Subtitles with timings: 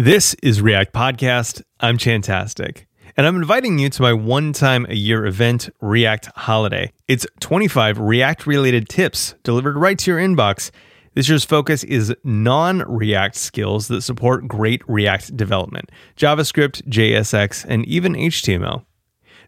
[0.00, 1.60] This is React Podcast.
[1.80, 6.92] I'm Chantastic, and I'm inviting you to my one time a year event, React Holiday.
[7.08, 10.70] It's 25 React related tips delivered right to your inbox.
[11.14, 17.84] This year's focus is non React skills that support great React development JavaScript, JSX, and
[17.86, 18.84] even HTML.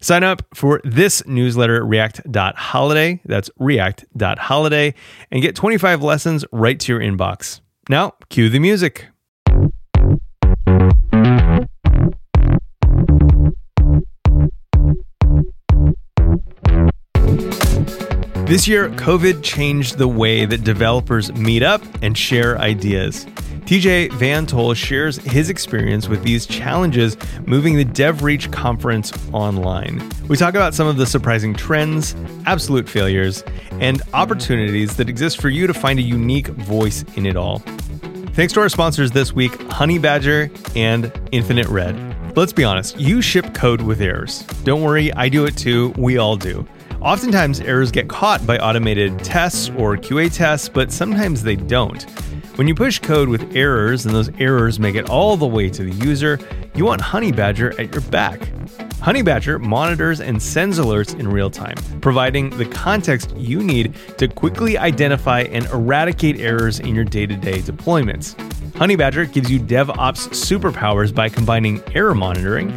[0.01, 3.21] Sign up for this newsletter, react.holiday.
[3.23, 4.95] That's react.holiday,
[5.31, 7.61] and get 25 lessons right to your inbox.
[7.87, 9.10] Now, cue the music.
[18.51, 23.23] This year, COVID changed the way that developers meet up and share ideas.
[23.63, 27.15] TJ VanToll shares his experience with these challenges
[27.47, 30.05] moving the DevReach conference online.
[30.27, 32.13] We talk about some of the surprising trends,
[32.45, 33.41] absolute failures,
[33.79, 37.59] and opportunities that exist for you to find a unique voice in it all.
[38.33, 41.95] Thanks to our sponsors this week, Honeybadger and Infinite Red.
[42.35, 44.41] Let's be honest, you ship code with errors.
[44.65, 45.93] Don't worry, I do it too.
[45.95, 46.67] We all do.
[47.01, 52.03] Oftentimes, errors get caught by automated tests or QA tests, but sometimes they don't.
[52.57, 55.83] When you push code with errors and those errors make it all the way to
[55.83, 56.37] the user,
[56.75, 58.39] you want Honeybadger at your back.
[58.99, 64.77] Honeybadger monitors and sends alerts in real time, providing the context you need to quickly
[64.77, 68.35] identify and eradicate errors in your day to day deployments.
[68.73, 72.69] Honeybadger gives you DevOps superpowers by combining error monitoring,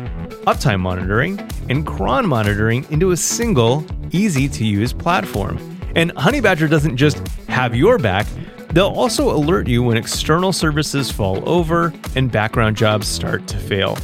[0.45, 5.59] uptime monitoring, and cron monitoring into a single, easy to use platform.
[5.95, 8.27] And Honeybadger doesn't just have your back,
[8.71, 13.97] they'll also alert you when external services fall over and background jobs start to fail.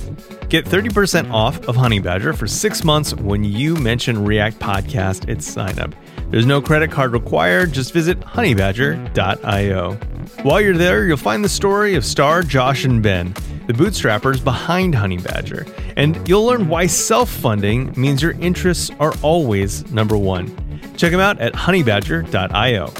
[0.48, 5.94] Get 30% off of Honeybadger for six months when you mention React Podcast at signup.
[6.30, 9.94] There's no credit card required, just visit honeybadger.io.
[10.42, 13.34] While you're there, you'll find the story of Starr, Josh, and Ben,
[13.70, 19.88] the bootstrappers behind Honeybadger, and you'll learn why self funding means your interests are always
[19.92, 20.48] number one.
[20.96, 22.92] Check them out at honeybadger.io.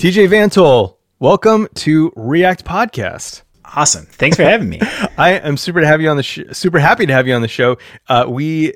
[0.00, 3.42] TJ VanToll, welcome to React Podcast.
[3.66, 4.06] Awesome.
[4.06, 4.80] Thanks for having me.
[5.18, 7.42] I am super to have you on the sh- super happy to have you on
[7.42, 7.76] the show.
[8.08, 8.72] Uh, we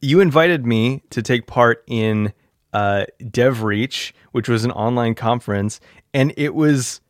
[0.00, 2.32] you invited me to take part in
[2.72, 5.78] uh, DevReach, which was an online conference,
[6.12, 7.00] and it was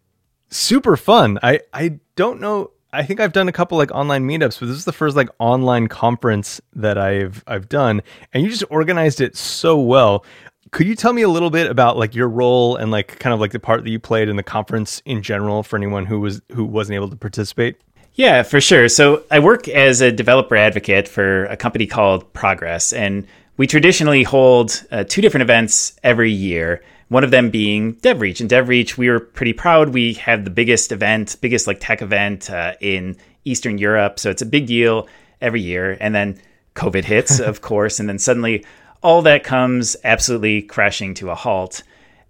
[0.51, 1.39] super fun.
[1.43, 4.77] I I don't know I think I've done a couple like online meetups, but this
[4.77, 8.03] is the first like online conference that I've I've done,
[8.33, 10.25] and you just organized it so well.
[10.75, 13.39] Could you tell me a little bit about like your role and like kind of
[13.39, 16.43] like the part that you played in the conference in general for anyone who was
[16.53, 17.81] who wasn't able to participate?
[18.15, 18.89] Yeah, for sure.
[18.89, 23.25] So I work as a developer advocate for a company called Progress, and
[23.57, 28.41] we traditionally hold uh, two different events every year one of them being DevReach.
[28.41, 29.91] And DevReach, we were pretty proud.
[29.91, 34.19] We have the biggest event, biggest like tech event uh, in Eastern Europe.
[34.19, 35.07] So it's a big deal
[35.41, 35.97] every year.
[36.01, 36.41] And then
[36.75, 38.01] COVID hits, of course.
[38.01, 38.65] And then suddenly
[39.05, 41.83] all that comes absolutely crashing to a halt.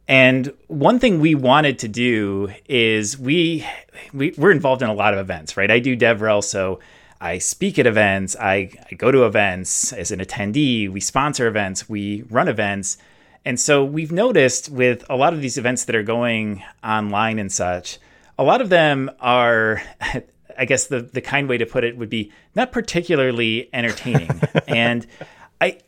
[0.08, 3.64] And one thing we wanted to do is we,
[4.12, 5.70] we we're involved in a lot of events, right?
[5.70, 6.80] I do DevRel, so
[7.20, 11.88] I speak at events, I, I go to events as an attendee, we sponsor events,
[11.88, 12.98] we run events.
[13.44, 17.52] And so we've noticed with a lot of these events that are going online and
[17.52, 17.98] such,
[18.36, 19.80] a lot of them are,
[20.58, 24.40] I guess the, the kind way to put it would be not particularly entertaining.
[24.68, 25.06] and
[25.60, 25.78] I,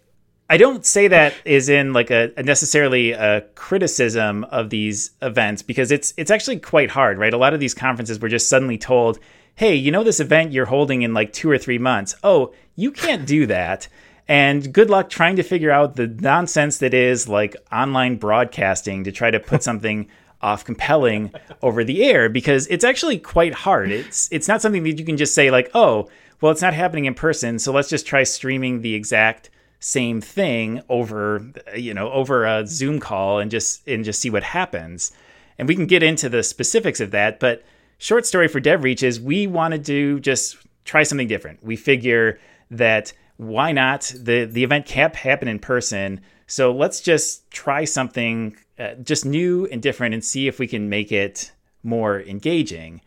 [0.48, 5.62] I don't say that is in like a, a, necessarily a criticism of these events
[5.62, 7.34] because it's it's actually quite hard, right?
[7.34, 9.18] A lot of these conferences we're just suddenly told,
[9.56, 12.14] "Hey, you know this event you're holding in like 2 or 3 months.
[12.22, 13.88] Oh, you can't do that."
[14.28, 19.12] And good luck trying to figure out the nonsense that is like online broadcasting to
[19.12, 20.08] try to put something
[20.42, 21.32] off compelling
[21.62, 23.90] over the air because it's actually quite hard.
[23.90, 26.08] It's it's not something that you can just say like, "Oh,
[26.40, 29.50] well, it's not happening in person, so let's just try streaming the exact
[29.80, 34.42] same thing over, you know, over a Zoom call and just and just see what
[34.42, 35.12] happens."
[35.58, 37.64] And we can get into the specifics of that, but
[37.98, 41.62] short story for DevReach is we wanted to just try something different.
[41.62, 42.38] We figure
[42.70, 44.12] that why not?
[44.16, 46.20] The the event can't happen in person.
[46.46, 50.88] So let's just try something uh, just new and different and see if we can
[50.88, 51.52] make it
[51.82, 53.00] more engaging.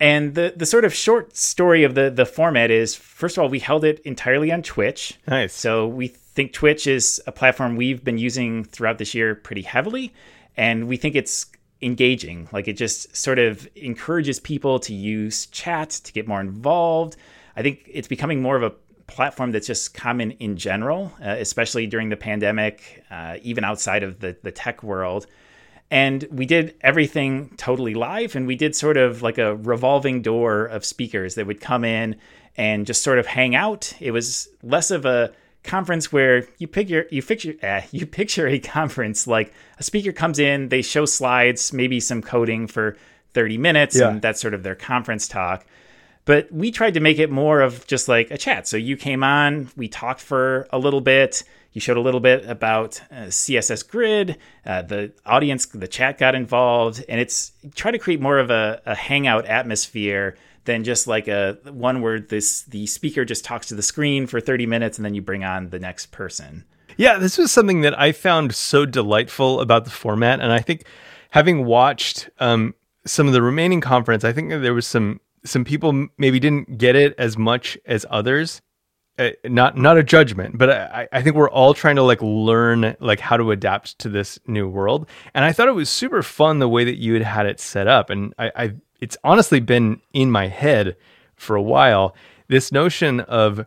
[0.00, 3.48] And the the sort of short story of the the format is first of all
[3.48, 5.18] we held it entirely on Twitch.
[5.26, 5.52] Nice.
[5.52, 10.12] So we think Twitch is a platform we've been using throughout this year pretty heavily
[10.56, 11.46] and we think it's
[11.82, 12.48] engaging.
[12.52, 17.16] Like it just sort of encourages people to use chat to get more involved.
[17.56, 18.72] I think it's becoming more of a
[19.08, 24.20] platform that's just common in general, uh, especially during the pandemic, uh, even outside of
[24.20, 25.26] the, the tech world.
[25.90, 30.66] And we did everything totally live, and we did sort of like a revolving door
[30.66, 32.16] of speakers that would come in
[32.56, 33.94] and just sort of hang out.
[33.98, 35.32] It was less of a
[35.64, 40.38] conference where you picture you picture uh, you picture a conference like a speaker comes
[40.38, 42.96] in, they show slides, maybe some coding for
[43.34, 44.08] 30 minutes, yeah.
[44.08, 45.64] and that's sort of their conference talk.
[46.24, 48.66] But we tried to make it more of just like a chat.
[48.66, 51.42] So you came on, we talked for a little bit.
[51.72, 54.38] You showed a little bit about uh, CSS Grid.
[54.64, 58.80] Uh, the audience, the chat got involved, and it's try to create more of a,
[58.86, 63.74] a hangout atmosphere than just like a one where this the speaker just talks to
[63.74, 66.64] the screen for 30 minutes and then you bring on the next person.
[66.96, 70.84] Yeah, this was something that I found so delightful about the format, and I think
[71.30, 72.74] having watched um,
[73.06, 76.96] some of the remaining conference, I think there was some some people maybe didn't get
[76.96, 78.60] it as much as others.
[79.18, 82.96] Uh, not not a judgment, but I, I think we're all trying to like learn
[83.00, 85.08] like how to adapt to this new world.
[85.34, 87.88] And I thought it was super fun the way that you had had it set
[87.88, 88.10] up.
[88.10, 90.96] And I, I it's honestly been in my head
[91.34, 92.14] for a while.
[92.46, 93.66] This notion of,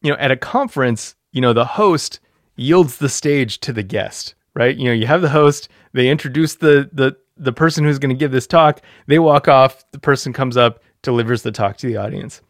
[0.00, 2.20] you know, at a conference, you know, the host
[2.56, 4.74] yields the stage to the guest, right?
[4.74, 8.18] You know, you have the host, they introduce the the the person who's going to
[8.18, 11.98] give this talk, they walk off, the person comes up, delivers the talk to the
[11.98, 12.40] audience.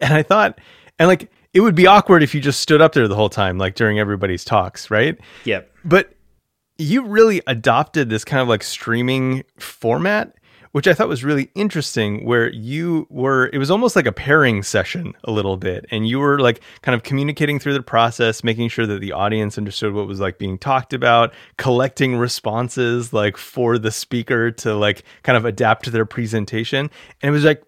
[0.00, 0.58] And I thought,
[0.98, 3.58] and like, it would be awkward if you just stood up there the whole time,
[3.58, 5.18] like during everybody's talks, right?
[5.44, 5.70] Yep.
[5.84, 6.14] But
[6.78, 10.34] you really adopted this kind of like streaming format,
[10.72, 14.64] which I thought was really interesting, where you were, it was almost like a pairing
[14.64, 15.86] session a little bit.
[15.92, 19.56] And you were like kind of communicating through the process, making sure that the audience
[19.56, 25.04] understood what was like being talked about, collecting responses like for the speaker to like
[25.22, 26.90] kind of adapt to their presentation.
[27.22, 27.62] And it was like,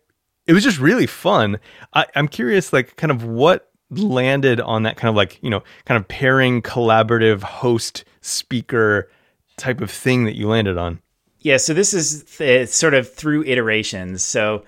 [0.47, 1.59] it was just really fun.
[1.93, 5.63] I, I'm curious, like, kind of what landed on that kind of like, you know,
[5.85, 9.11] kind of pairing collaborative host speaker
[9.57, 11.01] type of thing that you landed on.
[11.41, 14.25] Yeah, so this is th- sort of through iterations.
[14.25, 14.65] So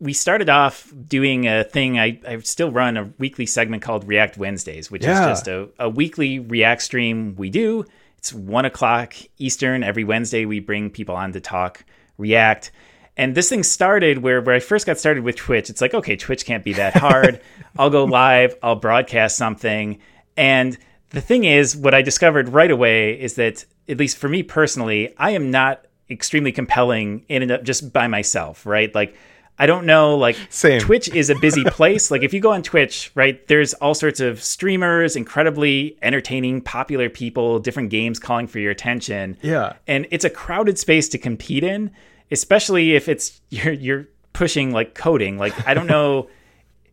[0.00, 1.98] we started off doing a thing.
[1.98, 5.20] I, I still run a weekly segment called React Wednesdays, which yeah.
[5.20, 7.84] is just a, a weekly React stream we do.
[8.18, 10.44] It's one o'clock Eastern every Wednesday.
[10.44, 11.84] We bring people on to talk
[12.18, 12.72] React.
[13.16, 15.70] And this thing started where, where I first got started with Twitch.
[15.70, 17.40] It's like, okay, Twitch can't be that hard.
[17.78, 19.98] I'll go live, I'll broadcast something.
[20.36, 20.76] And
[21.10, 25.14] the thing is, what I discovered right away is that, at least for me personally,
[25.16, 28.94] I am not extremely compelling in and of just by myself, right?
[28.94, 29.16] Like,
[29.58, 30.80] I don't know, like Same.
[30.80, 32.10] Twitch is a busy place.
[32.10, 37.08] like if you go on Twitch, right, there's all sorts of streamers, incredibly entertaining, popular
[37.08, 39.38] people, different games calling for your attention.
[39.42, 39.74] Yeah.
[39.86, 41.90] And it's a crowded space to compete in
[42.30, 45.38] especially if it's you're you're pushing like coding.
[45.38, 46.28] Like I don't know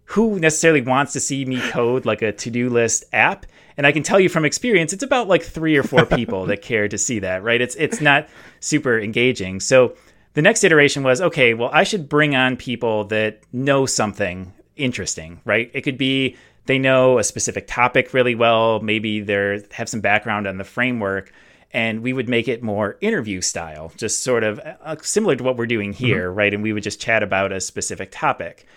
[0.06, 3.46] who necessarily wants to see me code like a to-do list app.
[3.78, 6.62] And I can tell you from experience, it's about like three or four people that
[6.62, 7.60] care to see that, right?
[7.60, 8.28] It's it's not
[8.60, 9.60] super engaging.
[9.60, 9.96] So
[10.34, 15.42] the next iteration was okay, well, I should bring on people that know something interesting,
[15.46, 15.70] right?
[15.74, 16.36] It could be
[16.66, 21.32] they know a specific topic really well, maybe they have some background on the framework,
[21.74, 25.58] and we would make it more interview style, just sort of uh, similar to what
[25.58, 26.06] we're doing mm-hmm.
[26.06, 26.38] here, mm-hmm.
[26.38, 26.54] right?
[26.54, 28.68] And we would just chat about a specific topic.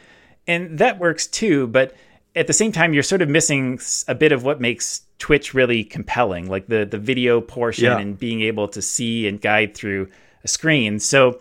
[0.47, 1.95] And that works too, but
[2.35, 5.83] at the same time, you're sort of missing a bit of what makes Twitch really
[5.83, 7.99] compelling, like the the video portion yeah.
[7.99, 10.09] and being able to see and guide through
[10.45, 11.01] a screen.
[11.01, 11.41] So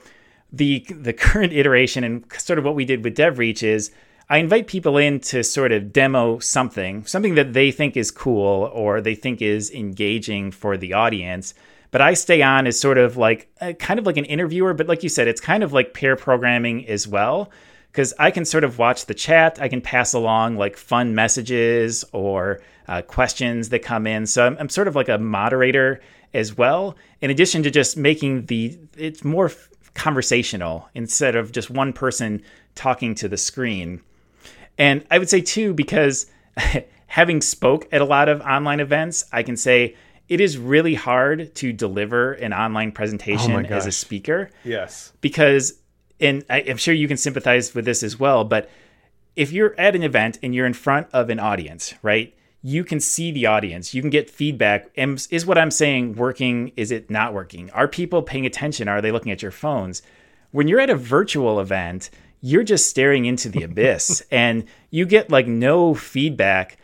[0.51, 3.91] the the current iteration and sort of what we did with DevReach is
[4.27, 8.71] I invite people in to sort of demo something, something that they think is cool
[8.73, 11.53] or they think is engaging for the audience.
[11.91, 14.87] But I stay on as sort of like a, kind of like an interviewer, but
[14.87, 17.51] like you said, it's kind of like pair programming as well.
[17.91, 22.03] Because I can sort of watch the chat, I can pass along like fun messages
[22.11, 24.25] or uh, questions that come in.
[24.25, 26.01] So I'm, I'm sort of like a moderator
[26.33, 26.97] as well.
[27.21, 29.51] In addition to just making the, it's more
[29.93, 32.41] conversational instead of just one person
[32.73, 34.01] talking to the screen.
[34.77, 36.27] And I would say too, because
[37.07, 39.95] having spoke at a lot of online events, I can say
[40.27, 44.49] it is really hard to deliver an online presentation oh as a speaker.
[44.63, 45.13] Yes.
[45.21, 45.73] Because,
[46.19, 48.69] and I, I'm sure you can sympathize with this as well, but
[49.35, 52.35] if you're at an event and you're in front of an audience, right?
[52.65, 54.89] you can see the audience, you can get feedback.
[54.97, 56.71] Is what I'm saying working?
[56.75, 57.69] Is it not working?
[57.69, 58.87] Are people paying attention?
[58.87, 60.01] Are they looking at your phones?
[60.49, 62.09] When you're at a virtual event,
[62.41, 66.77] you're just staring into the abyss and you get like no feedback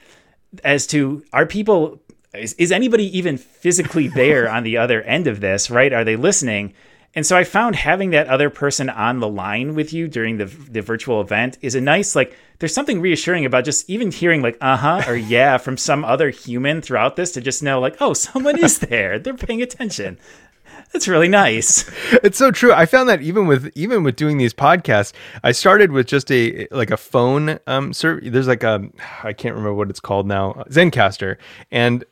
[0.64, 2.02] as to are people
[2.34, 5.94] is, is anybody even physically there on the other end of this right?
[5.94, 6.74] Are they listening?
[7.14, 10.46] And so i found having that other person on the line with you during the,
[10.46, 14.58] the virtual event is a nice like there's something reassuring about just even hearing like
[14.62, 18.58] uh-huh or yeah from some other human throughout this to just know like oh someone
[18.58, 19.20] is there.
[19.20, 20.18] They're paying attention
[20.92, 21.90] that's really nice.
[22.24, 22.74] It's so true.
[22.74, 26.68] I found that even with even with doing these podcasts, I started with just a
[26.72, 28.90] like a phone um there's like a
[29.24, 31.38] I can't remember what it's called now, Zencastr.
[31.72, 32.04] and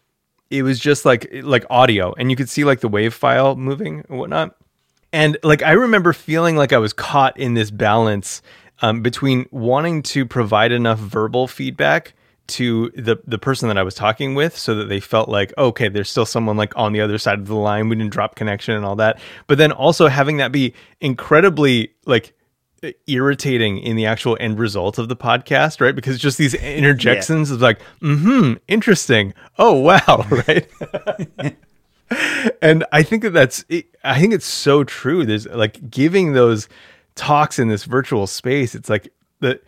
[0.49, 4.03] it was just like like audio and you could see like the wave file moving
[4.09, 4.55] and whatnot.
[5.11, 8.41] And like I remember feeling like I was caught in this balance
[8.81, 12.13] um, between wanting to provide enough verbal feedback
[12.49, 15.89] to the the person that I was talking with so that they felt like okay
[15.89, 17.89] there's still someone like on the other side of the line.
[17.89, 19.19] We didn't drop connection and all that.
[19.47, 22.33] But then also having that be incredibly like
[23.07, 25.95] irritating in the actual end result of the podcast right?
[25.95, 27.55] Because just these interjections yeah.
[27.55, 29.33] of like mm-hmm interesting.
[29.57, 30.67] Oh wow right?
[32.61, 33.65] And I think that that's
[34.03, 35.25] I think it's so true.
[35.25, 36.67] There's like giving those
[37.15, 39.59] talks in this virtual space it's like the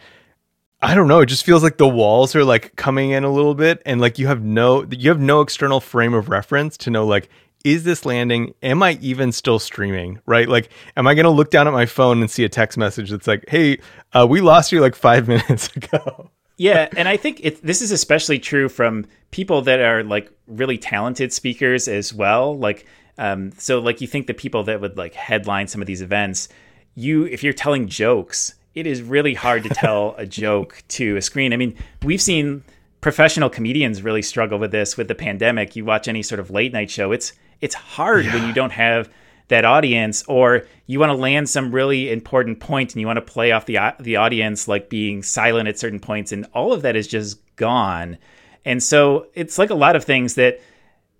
[0.82, 1.20] I don't know.
[1.22, 4.18] It just feels like the walls are like coming in a little bit, and like
[4.18, 7.30] you have no you have no external frame of reference to know like
[7.64, 8.54] is this landing?
[8.64, 10.20] Am I even still streaming?
[10.26, 10.50] Right?
[10.50, 13.12] Like, am I going to look down at my phone and see a text message
[13.12, 13.80] that's like, "Hey,
[14.14, 17.92] uh, we lost you like five minutes ago." yeah, and I think it, this is
[17.92, 22.58] especially true from people that are like really talented speakers as well.
[22.58, 22.86] Like,
[23.18, 26.50] um, so like you think the people that would like headline some of these events,
[26.96, 31.22] you if you're telling jokes it is really hard to tell a joke to a
[31.22, 31.54] screen.
[31.54, 32.64] I mean, we've seen
[33.02, 35.76] professional comedians really struggle with this with the pandemic.
[35.76, 38.34] You watch any sort of late night show, it's it's hard yeah.
[38.34, 39.10] when you don't have
[39.50, 43.22] that audience or you want to land some really important point and you want to
[43.22, 46.96] play off the the audience like being silent at certain points and all of that
[46.96, 48.18] is just gone.
[48.64, 50.62] And so it's like a lot of things that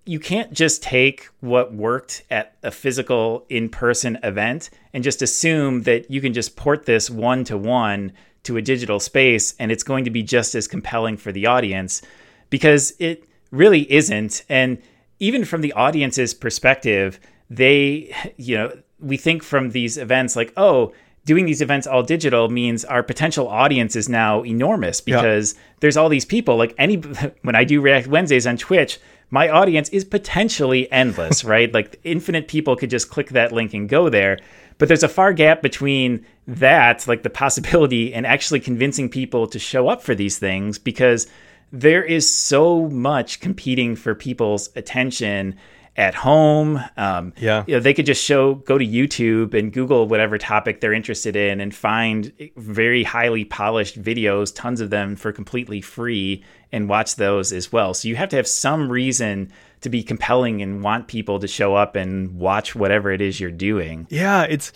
[0.06, 6.10] you can't just take what worked at a physical in-person event and just assume that
[6.10, 8.12] you can just port this one to one
[8.44, 12.02] to a digital space and it's going to be just as compelling for the audience
[12.50, 14.44] because it really isn't.
[14.50, 14.82] And
[15.20, 17.20] even from the audience's perspective
[17.52, 20.94] they you know we think from these events like oh
[21.26, 26.10] doing these events all digital means our potential audience is now enormous because there's all
[26.10, 26.96] these people like any
[27.42, 29.00] when i do react wednesdays on twitch
[29.32, 31.74] my audience is potentially endless, right?
[31.74, 34.38] Like infinite people could just click that link and go there.
[34.78, 39.58] But there's a far gap between that, like the possibility, and actually convincing people to
[39.58, 41.28] show up for these things because
[41.72, 45.56] there is so much competing for people's attention
[45.96, 46.80] at home.
[46.98, 50.82] Um, yeah, you know, they could just show, go to YouTube and Google whatever topic
[50.82, 56.44] they're interested in and find very highly polished videos, tons of them for completely free,
[56.72, 57.94] and watch those as well.
[57.94, 61.76] So you have to have some reason to be compelling and want people to show
[61.76, 64.08] up and watch whatever it is you're doing.
[64.10, 64.72] Yeah, it's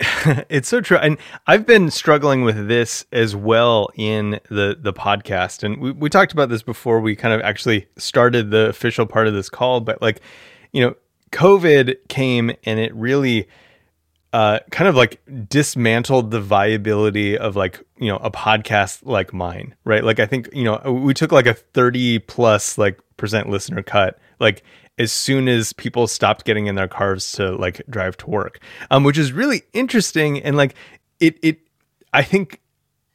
[0.48, 5.62] it's so true and i've been struggling with this as well in the the podcast
[5.62, 9.28] and we, we talked about this before we kind of actually started the official part
[9.28, 10.20] of this call but like
[10.72, 10.96] you know
[11.30, 13.46] covid came and it really
[14.32, 19.76] uh, kind of like dismantled the viability of like you know a podcast like mine
[19.84, 20.02] right?
[20.02, 24.18] Like i think you know we took like a 30 plus like percent listener cut
[24.40, 24.64] like
[24.98, 28.60] as soon as people stopped getting in their cars to like drive to work,
[28.90, 30.40] um, which is really interesting.
[30.40, 30.74] And like
[31.20, 31.60] it, it,
[32.12, 32.60] I think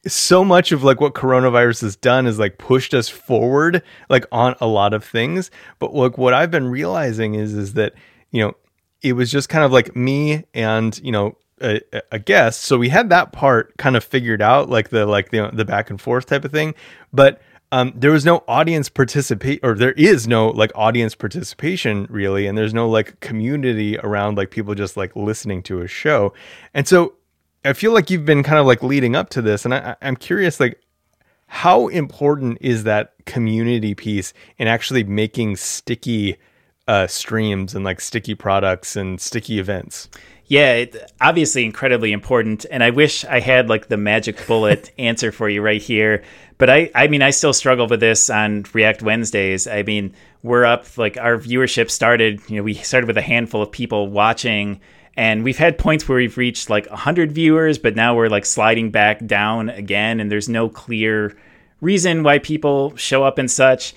[0.06, 4.54] so much of like what coronavirus has done is like pushed us forward like on
[4.60, 5.50] a lot of things.
[5.78, 7.94] But like what I've been realizing is is that
[8.30, 8.54] you know
[9.02, 12.62] it was just kind of like me and you know a, a, guest.
[12.62, 15.90] So we had that part kind of figured out, like the like the the back
[15.90, 16.74] and forth type of thing.
[17.12, 17.40] But
[17.72, 22.58] um, there was no audience participate or there is no like audience participation really and
[22.58, 26.32] there's no like community around like people just like listening to a show.
[26.74, 27.14] And so
[27.64, 30.16] i feel like you've been kind of like leading up to this and I, i'm
[30.16, 30.80] curious like
[31.46, 36.36] how important is that community piece in actually making sticky
[36.86, 40.08] uh, streams and like sticky products and sticky events
[40.50, 42.66] yeah, it, obviously incredibly important.
[42.72, 46.24] And I wish I had like the magic bullet answer for you right here.
[46.58, 49.68] But I, I mean, I still struggle with this on React Wednesdays.
[49.68, 52.40] I mean, we're up like our viewership started.
[52.48, 54.80] You know, we started with a handful of people watching,
[55.16, 58.90] and we've had points where we've reached like 100 viewers, but now we're like sliding
[58.90, 61.36] back down again, and there's no clear
[61.80, 63.94] reason why people show up and such.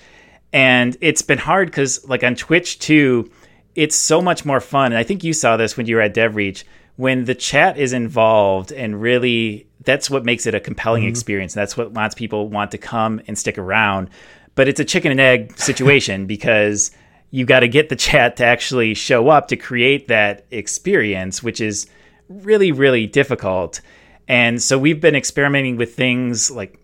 [0.52, 3.28] And it's been hard because, like on Twitch too,
[3.74, 4.92] it's so much more fun.
[4.92, 6.64] And I think you saw this when you were at DevReach,
[6.96, 11.10] when the chat is involved and really that's what makes it a compelling mm-hmm.
[11.10, 11.54] experience.
[11.54, 14.10] That's what lots of people want to come and stick around.
[14.54, 16.90] But it's a chicken and egg situation because
[17.30, 21.60] you got to get the chat to actually show up to create that experience, which
[21.60, 21.88] is
[22.28, 23.80] really, really difficult.
[24.28, 26.78] And so we've been experimenting with things like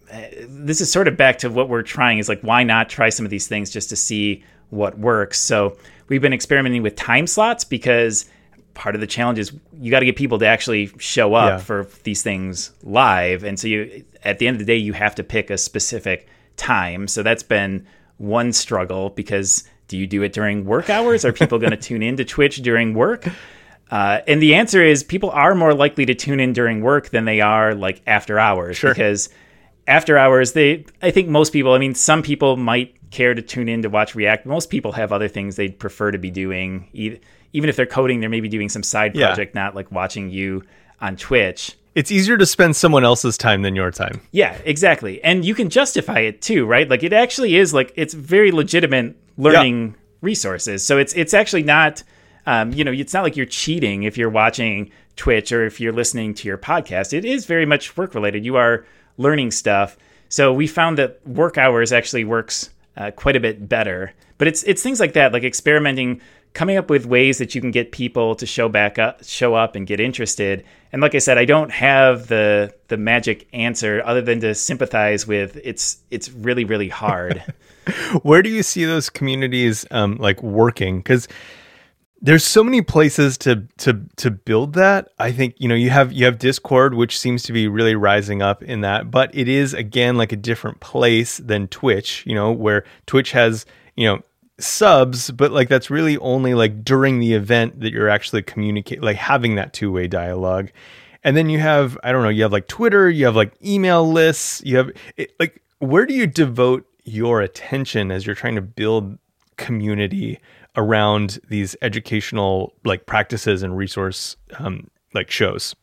[0.49, 3.25] this is sort of back to what we're trying is like, why not try some
[3.25, 5.39] of these things just to see what works?
[5.39, 5.77] So
[6.11, 8.27] we've been experimenting with time slots because
[8.75, 11.65] part of the challenge is you got to get people to actually show up yeah.
[11.65, 13.45] for these things live.
[13.45, 16.29] And so you, at the end of the day, you have to pick a specific
[16.57, 17.09] time.
[17.09, 17.87] So that's been
[18.19, 21.25] one struggle because do you do it during work hours?
[21.25, 23.27] Are people going to tune in to Twitch during work?
[23.91, 27.25] Uh, and the answer is people are more likely to tune in during work than
[27.25, 28.93] they are like after hours sure.
[28.93, 29.31] because
[29.91, 33.69] after hours they I think most people I mean some people might care to tune
[33.69, 34.47] in to watch React.
[34.47, 36.89] Most people have other things they'd prefer to be doing.
[37.53, 39.63] Even if they're coding, they're maybe doing some side project, yeah.
[39.63, 40.63] not like watching you
[41.01, 41.77] on Twitch.
[41.97, 44.21] It's easier to spend someone else's time than your time.
[44.31, 45.21] Yeah, exactly.
[45.25, 46.89] And you can justify it too, right?
[46.89, 49.95] Like it actually is like it's very legitimate learning yeah.
[50.21, 50.87] resources.
[50.87, 52.05] So it's it's actually not
[52.47, 55.93] um, you know, it's not like you're cheating if you're watching Twitch or if you're
[55.93, 57.13] listening to your podcast.
[57.13, 58.45] It is very much work related.
[58.45, 58.87] You are
[59.17, 59.97] learning stuff.
[60.29, 64.13] So we found that work hours actually works uh, quite a bit better.
[64.39, 66.21] But it's it's things like that, like experimenting,
[66.55, 69.77] coming up with ways that you can get people to show back up, show up,
[69.77, 70.65] and get interested.
[70.93, 75.27] And like I said, I don't have the the magic answer other than to sympathize
[75.27, 75.61] with.
[75.63, 77.43] It's it's really really hard.
[78.23, 80.99] Where do you see those communities um, like working?
[80.99, 81.29] Because
[82.23, 85.09] there's so many places to to to build that.
[85.19, 88.43] I think you know you have you have discord which seems to be really rising
[88.43, 92.53] up in that but it is again like a different place than twitch you know
[92.53, 93.65] where twitch has
[93.97, 94.23] you know
[94.59, 99.17] subs but like that's really only like during the event that you're actually communicate like
[99.17, 100.71] having that two-way dialogue.
[101.23, 104.11] And then you have i don't know you have like twitter you have like email
[104.11, 108.63] lists you have it, like where do you devote your attention as you're trying to
[108.63, 109.19] build
[109.57, 110.39] community
[110.77, 115.75] around these educational like practices and resource um, like shows?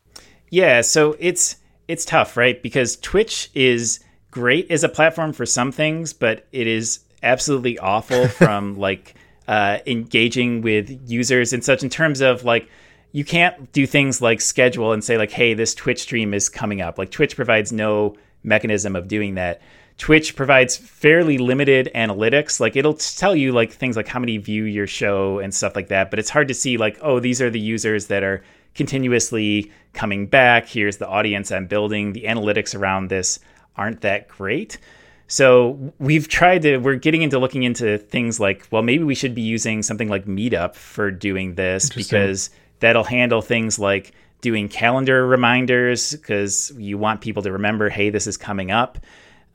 [0.50, 1.56] Yeah, so it's
[1.88, 2.62] it's tough, right?
[2.62, 8.28] Because Twitch is great as a platform for some things, but it is absolutely awful
[8.28, 9.14] from like
[9.48, 12.68] uh, engaging with users and such in terms of like
[13.12, 16.82] you can't do things like schedule and say like hey this twitch stream is coming
[16.82, 19.62] up like twitch provides no mechanism of doing that
[19.98, 22.60] Twitch provides fairly limited analytics.
[22.60, 25.88] Like it'll tell you like things like how many view your show and stuff like
[25.88, 28.42] that, but it's hard to see like, oh, these are the users that are
[28.74, 30.68] continuously coming back.
[30.68, 32.12] Here's the audience I'm building.
[32.12, 33.40] The analytics around this
[33.76, 34.78] aren't that great.
[35.26, 39.34] So we've tried to we're getting into looking into things like, well, maybe we should
[39.34, 45.26] be using something like Meetup for doing this because that'll handle things like doing calendar
[45.26, 48.98] reminders because you want people to remember, hey, this is coming up.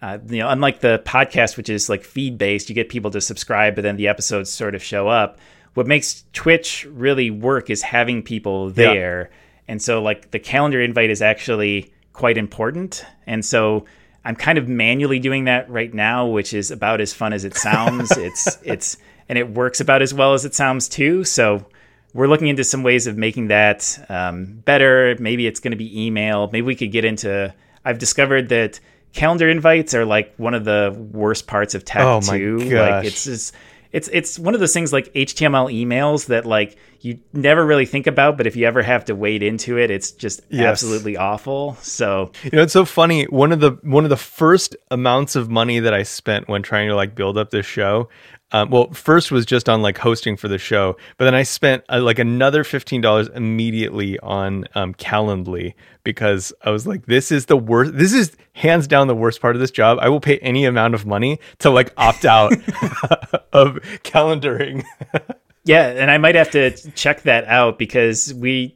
[0.03, 3.21] Uh, you know, unlike the podcast, which is like feed based, you get people to
[3.21, 5.39] subscribe, but then the episodes sort of show up.
[5.75, 9.29] What makes Twitch really work is having people there.
[9.31, 9.37] Yeah.
[9.69, 13.05] And so, like, the calendar invite is actually quite important.
[13.25, 13.85] And so,
[14.25, 17.55] I'm kind of manually doing that right now, which is about as fun as it
[17.55, 18.11] sounds.
[18.17, 18.97] it's, it's,
[19.29, 21.23] and it works about as well as it sounds too.
[21.23, 21.65] So,
[22.13, 25.15] we're looking into some ways of making that um, better.
[25.17, 26.49] Maybe it's going to be email.
[26.51, 27.55] Maybe we could get into.
[27.85, 28.81] I've discovered that
[29.13, 32.57] calendar invites are like one of the worst parts of tech oh too.
[32.59, 33.55] Like it's just
[33.93, 38.07] it's it's one of those things like HTML emails that like you never really think
[38.07, 40.65] about, but if you ever have to wade into it, it's just yes.
[40.65, 41.75] absolutely awful.
[41.81, 43.25] So you know, it's so funny.
[43.25, 46.87] One of the one of the first amounts of money that I spent when trying
[46.89, 48.09] to like build up this show
[48.53, 51.83] um, well, first was just on like hosting for the show, but then I spent
[51.89, 57.47] uh, like another fifteen dollars immediately on um, Calendly because I was like, this is
[57.47, 57.97] the worst.
[57.97, 59.97] This is hands down the worst part of this job.
[59.99, 62.53] I will pay any amount of money to like opt out
[63.53, 64.83] of calendaring.
[65.65, 68.75] yeah, and I might have to check that out because we.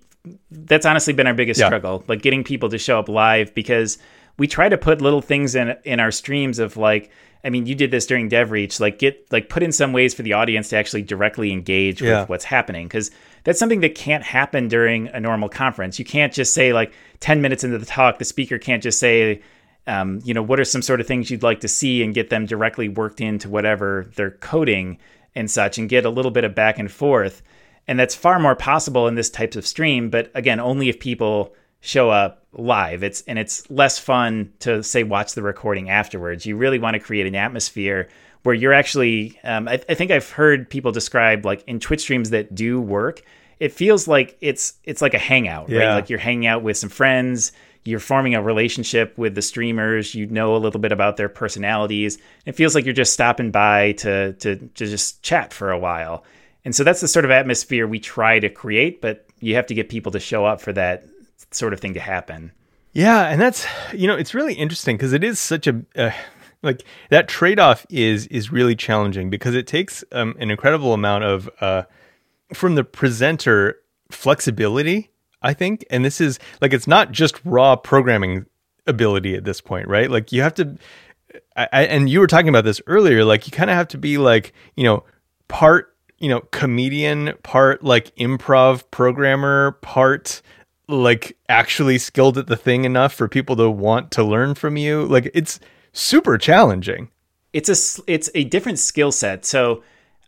[0.51, 1.67] That's honestly been our biggest yeah.
[1.67, 3.97] struggle, like getting people to show up live because
[4.37, 7.11] we try to put little things in in our streams of like
[7.47, 8.81] I mean, you did this during DevReach.
[8.81, 12.27] Like, get like put in some ways for the audience to actually directly engage with
[12.27, 13.09] what's happening because
[13.45, 15.97] that's something that can't happen during a normal conference.
[15.97, 19.41] You can't just say like ten minutes into the talk, the speaker can't just say,
[19.87, 22.29] um, you know, what are some sort of things you'd like to see and get
[22.29, 24.97] them directly worked into whatever they're coding
[25.33, 27.41] and such, and get a little bit of back and forth.
[27.87, 31.55] And that's far more possible in this types of stream, but again, only if people
[31.81, 33.03] show up live.
[33.03, 36.45] It's and it's less fun to say watch the recording afterwards.
[36.45, 38.09] You really want to create an atmosphere
[38.43, 39.39] where you're actually.
[39.43, 43.21] Um, I, I think I've heard people describe like in Twitch streams that do work.
[43.59, 45.79] It feels like it's it's like a hangout, right?
[45.79, 45.95] Yeah.
[45.95, 47.51] Like you're hanging out with some friends.
[47.83, 50.13] You're forming a relationship with the streamers.
[50.13, 52.17] You know a little bit about their personalities.
[52.45, 56.23] It feels like you're just stopping by to to to just chat for a while.
[56.65, 59.73] And so that's the sort of atmosphere we try to create, but you have to
[59.73, 61.05] get people to show up for that
[61.51, 62.51] sort of thing to happen.
[62.93, 66.11] Yeah, and that's you know it's really interesting because it is such a uh,
[66.63, 71.23] like that trade off is is really challenging because it takes um, an incredible amount
[71.23, 71.83] of uh,
[72.53, 75.11] from the presenter flexibility.
[75.41, 78.47] I think, and this is like it's not just raw programming
[78.87, 80.09] ability at this point, right?
[80.09, 80.77] Like you have to,
[81.55, 83.23] I, and you were talking about this earlier.
[83.23, 85.03] Like you kind of have to be like you know
[85.47, 90.41] part you know comedian, part like improv programmer, part
[90.87, 95.05] like actually skilled at the thing enough for people to want to learn from you.
[95.05, 95.59] Like it's
[95.93, 97.09] super challenging.
[97.53, 99.45] It's a it's a different skill set.
[99.45, 99.83] So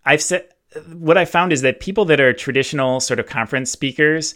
[0.05, 0.49] I've said
[0.93, 4.35] what I found is that people that are traditional sort of conference speakers,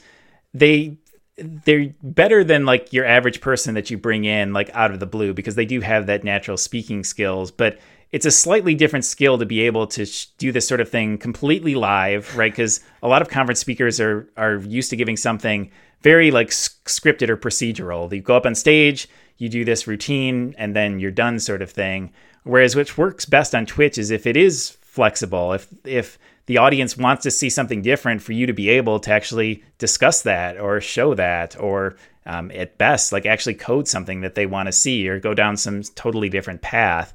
[0.54, 0.98] they
[1.38, 5.06] they're better than like your average person that you bring in like out of the
[5.08, 7.80] blue because they do have that natural speaking skills, but
[8.12, 11.18] it's a slightly different skill to be able to sh- do this sort of thing
[11.18, 12.52] completely live, right?
[12.52, 15.72] Because a lot of conference speakers are are used to giving something
[16.04, 18.12] very like scripted or procedural.
[18.14, 21.72] You go up on stage, you do this routine, and then you're done, sort of
[21.72, 22.12] thing.
[22.44, 26.98] Whereas which works best on Twitch is if it is flexible, if if the audience
[26.98, 30.82] wants to see something different, for you to be able to actually discuss that or
[30.82, 35.08] show that, or um, at best, like actually code something that they want to see
[35.08, 37.14] or go down some totally different path.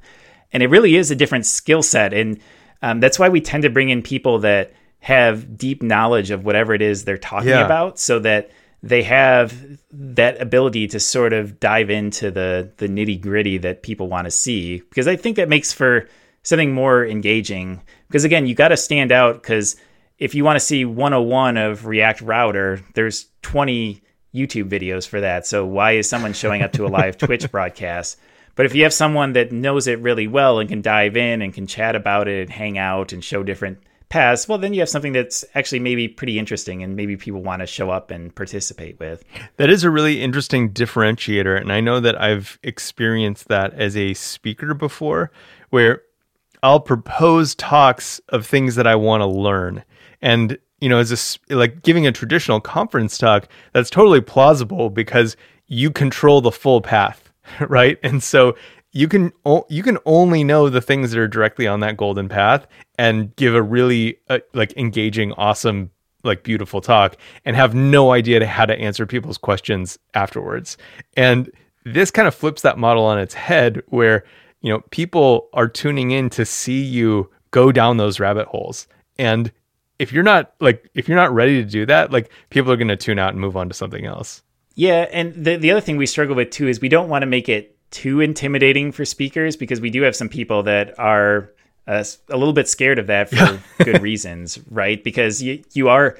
[0.50, 2.40] And it really is a different skill set, and
[2.80, 6.72] um, that's why we tend to bring in people that have deep knowledge of whatever
[6.72, 7.66] it is they're talking Yeah.
[7.66, 8.50] about, so that
[8.82, 14.08] they have that ability to sort of dive into the the nitty gritty that people
[14.08, 14.78] want to see.
[14.78, 16.08] Because I think that makes for
[16.42, 17.82] something more engaging.
[18.06, 19.42] Because again, you got to stand out.
[19.42, 19.76] Because
[20.18, 24.00] if you want to see 101 of React Router, there's 20
[24.34, 25.46] YouTube videos for that.
[25.46, 28.18] So why is someone showing up to a live Twitch broadcast?
[28.54, 31.54] But if you have someone that knows it really well and can dive in and
[31.54, 34.88] can chat about it and hang out and show different paths, well, then you have
[34.88, 38.98] something that's actually maybe pretty interesting and maybe people want to show up and participate
[38.98, 39.24] with.
[39.56, 41.60] That is a really interesting differentiator.
[41.60, 45.30] And I know that I've experienced that as a speaker before,
[45.70, 46.02] where
[46.62, 49.84] I'll propose talks of things that I want to learn.
[50.20, 55.36] And, you know, as a, like giving a traditional conference talk, that's totally plausible because
[55.66, 57.98] you control the full path, right?
[58.02, 58.56] And so
[58.92, 62.28] you can o- you can only know the things that are directly on that golden
[62.28, 62.66] path
[62.98, 65.90] and give a really uh, like engaging awesome
[66.24, 70.76] like beautiful talk and have no idea to how to answer people's questions afterwards.
[71.16, 71.50] And
[71.84, 74.24] this kind of flips that model on its head where,
[74.60, 78.88] you know, people are tuning in to see you go down those rabbit holes.
[79.18, 79.52] And
[79.98, 82.88] if you're not like if you're not ready to do that, like people are going
[82.88, 84.42] to tune out and move on to something else.
[84.74, 87.26] Yeah, and the the other thing we struggle with too is we don't want to
[87.26, 91.50] make it too intimidating for speakers because we do have some people that are
[91.86, 95.02] uh, a little bit scared of that for good reasons, right?
[95.02, 96.18] Because you you are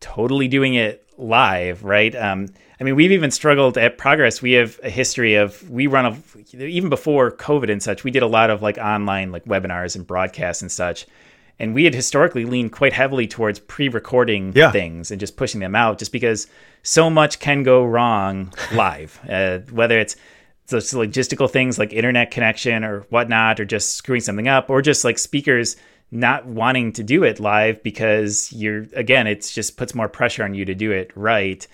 [0.00, 2.14] totally doing it live, right?
[2.14, 2.46] Um,
[2.80, 4.40] I mean, we've even struggled at Progress.
[4.40, 8.04] We have a history of we run a even before COVID and such.
[8.04, 11.06] We did a lot of like online like webinars and broadcasts and such.
[11.60, 14.70] And we had historically leaned quite heavily towards pre-recording Yeah.
[14.70, 16.46] things and just pushing them out, just because
[16.84, 19.18] so much can go wrong live.
[19.28, 20.14] uh, whether it's
[20.68, 25.04] those logistical things like internet connection or whatnot, or just screwing something up, or just
[25.04, 25.76] like speakers
[26.10, 30.54] not wanting to do it live because you're again, it's just puts more pressure on
[30.54, 31.66] you to do it right.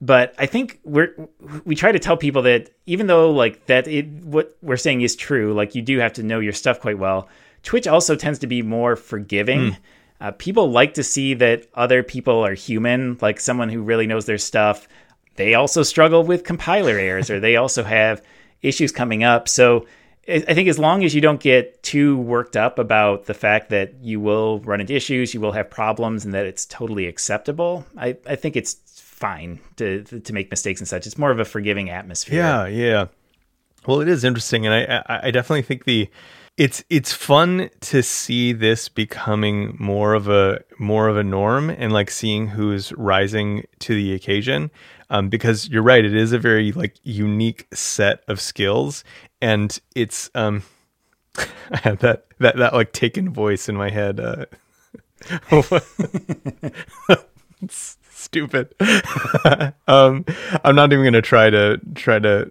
[0.00, 1.14] But I think we're
[1.64, 5.16] we try to tell people that even though like that it what we're saying is
[5.16, 7.28] true, like you do have to know your stuff quite well.
[7.62, 9.76] Twitch also tends to be more forgiving.
[10.20, 14.26] Uh, people like to see that other people are human, like someone who really knows
[14.26, 14.88] their stuff.
[15.36, 18.22] They also struggle with compiler errors, or they also have
[18.64, 19.48] issues coming up.
[19.48, 19.86] So
[20.26, 23.92] I think as long as you don't get too worked up about the fact that
[24.00, 28.16] you will run into issues, you will have problems, and that it's totally acceptable, I,
[28.26, 31.06] I think it's fine to to make mistakes and such.
[31.06, 32.38] It's more of a forgiving atmosphere.
[32.38, 33.06] Yeah, yeah.
[33.86, 36.08] Well, it is interesting, and I, I, I definitely think the
[36.56, 41.92] it's it's fun to see this becoming more of a more of a norm, and
[41.92, 44.70] like seeing who's rising to the occasion.
[45.10, 49.04] Um, because you're right, it is a very like unique set of skills,
[49.40, 50.62] and it's um,
[51.36, 54.20] I had that that that like taken voice in my head.
[54.20, 54.46] Uh,
[58.24, 58.74] stupid.
[59.86, 60.24] um,
[60.64, 62.50] I'm not even gonna try to try to.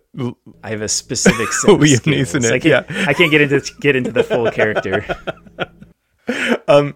[0.63, 1.99] I have a specific of Liam.
[2.01, 3.05] Neeson it, I can't, yeah.
[3.07, 5.05] I can't get into get into the full character.
[6.67, 6.95] um,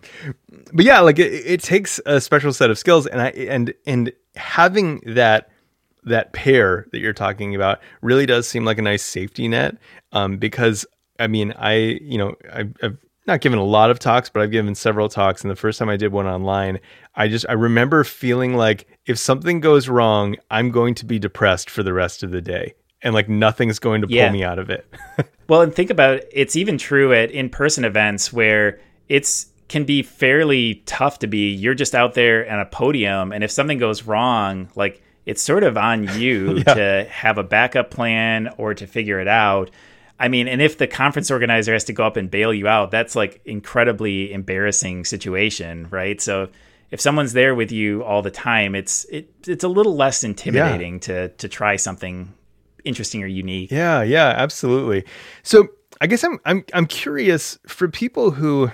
[0.73, 4.11] but yeah, like it, it takes a special set of skills, and I and and
[4.35, 5.49] having that
[6.03, 9.77] that pair that you're talking about really does seem like a nice safety net.
[10.13, 10.85] Um, because
[11.19, 14.51] I mean, I you know I've, I've not given a lot of talks, but I've
[14.51, 16.79] given several talks, and the first time I did one online,
[17.15, 21.69] I just I remember feeling like if something goes wrong, I'm going to be depressed
[21.69, 24.31] for the rest of the day, and like nothing's going to pull Yeah.
[24.31, 24.85] me out of it.
[25.49, 30.03] Well, and think about it, it's even true at in-person events where it's can be
[30.03, 34.03] fairly tough to be you're just out there at a podium and if something goes
[34.03, 39.21] wrong, like it's sort of on you to have a backup plan or to figure
[39.21, 39.71] it out.
[40.19, 42.91] I mean, and if the conference organizer has to go up and bail you out,
[42.91, 46.19] that's like incredibly embarrassing situation, right?
[46.19, 46.49] So
[46.89, 50.99] if someone's there with you all the time, it's it, it's a little less intimidating
[51.01, 52.33] to to try something
[52.83, 53.71] interesting or unique.
[53.71, 55.05] Yeah, yeah, absolutely.
[55.43, 55.67] So
[56.01, 58.71] I guess I'm I'm I'm curious for people who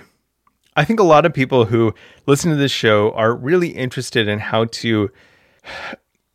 [0.76, 1.94] I think a lot of people who
[2.26, 5.10] listen to this show are really interested in how to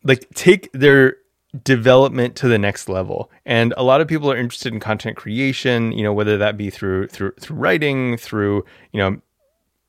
[0.04, 1.16] like take their
[1.64, 3.30] development to the next level.
[3.44, 6.70] And a lot of people are interested in content creation, you know, whether that be
[6.70, 9.20] through through through writing, through, you know,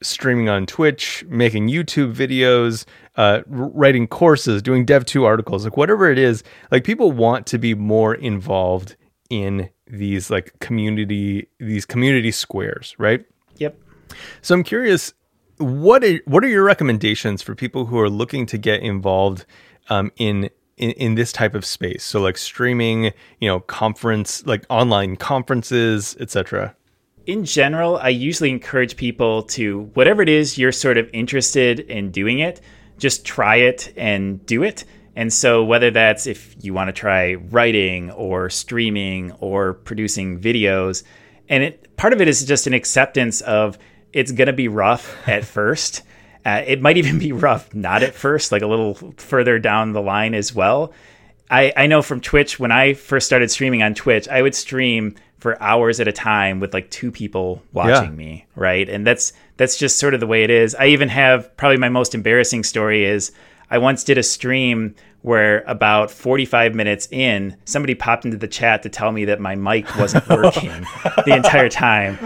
[0.01, 6.17] streaming on Twitch, making YouTube videos, uh, writing courses, doing Dev.to articles, like whatever it
[6.17, 8.95] is, like people want to be more involved
[9.29, 13.23] in these like community, these community squares, right?
[13.57, 13.77] Yep.
[14.41, 15.13] So I'm curious,
[15.57, 19.45] what are, what are your recommendations for people who are looking to get involved
[19.89, 20.49] um, in,
[20.81, 22.03] in in this type of space?
[22.03, 23.05] So like streaming,
[23.39, 26.75] you know, conference, like online conferences, etc.
[27.25, 32.11] in general, I usually encourage people to whatever it is you're sort of interested in
[32.11, 32.59] doing it,
[32.97, 34.85] just try it and do it.
[35.15, 41.03] And so, whether that's if you want to try writing or streaming or producing videos,
[41.49, 43.77] and it part of it is just an acceptance of
[44.13, 46.03] it's going to be rough at first.
[46.45, 50.01] Uh, it might even be rough not at first, like a little further down the
[50.01, 50.93] line as well.
[51.49, 55.15] I, I know from Twitch when I first started streaming on Twitch, I would stream
[55.39, 58.15] for hours at a time with like two people watching Yeah.
[58.15, 58.87] me, right?
[58.87, 60.75] And that's that's just sort of the way it is.
[60.75, 63.31] I even have probably my most embarrassing story is
[63.69, 68.81] I once did a stream where about 45 minutes in, somebody popped into the chat
[68.83, 70.85] to tell me that my mic wasn't working
[71.25, 72.17] the entire time.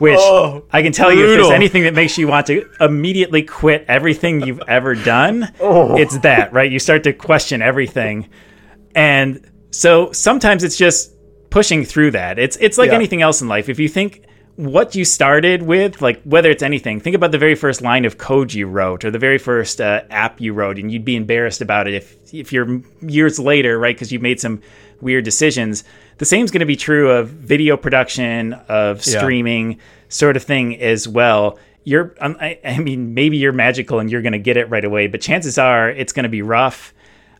[0.00, 3.42] Which Oh, I can tell you, if there's anything that makes you want to immediately
[3.42, 5.96] quit everything you've ever done, Oh.
[5.96, 6.70] it's that, right?
[6.72, 8.26] You start to question everything.
[8.94, 11.12] And so sometimes it's just
[11.50, 12.38] pushing through that.
[12.38, 12.96] It's it's like Yeah.
[12.96, 13.68] anything else in life.
[13.68, 14.22] If you think
[14.56, 18.16] what you started with, like whether it's anything, think about the very first line of
[18.18, 21.60] code you wrote or the very first uh, app you wrote, and you'd be embarrassed
[21.60, 23.94] about it if if you're years later, right?
[23.94, 24.60] Because you made some
[25.02, 25.84] weird decisions.
[26.20, 29.18] The same is going to be true of video production, of Yeah.
[29.20, 29.78] streaming,
[30.10, 31.58] sort of thing as well.
[31.84, 34.84] You're, um, I, I mean, maybe you're magical and you're going to get it right
[34.84, 36.92] away, but chances are it's going to be rough.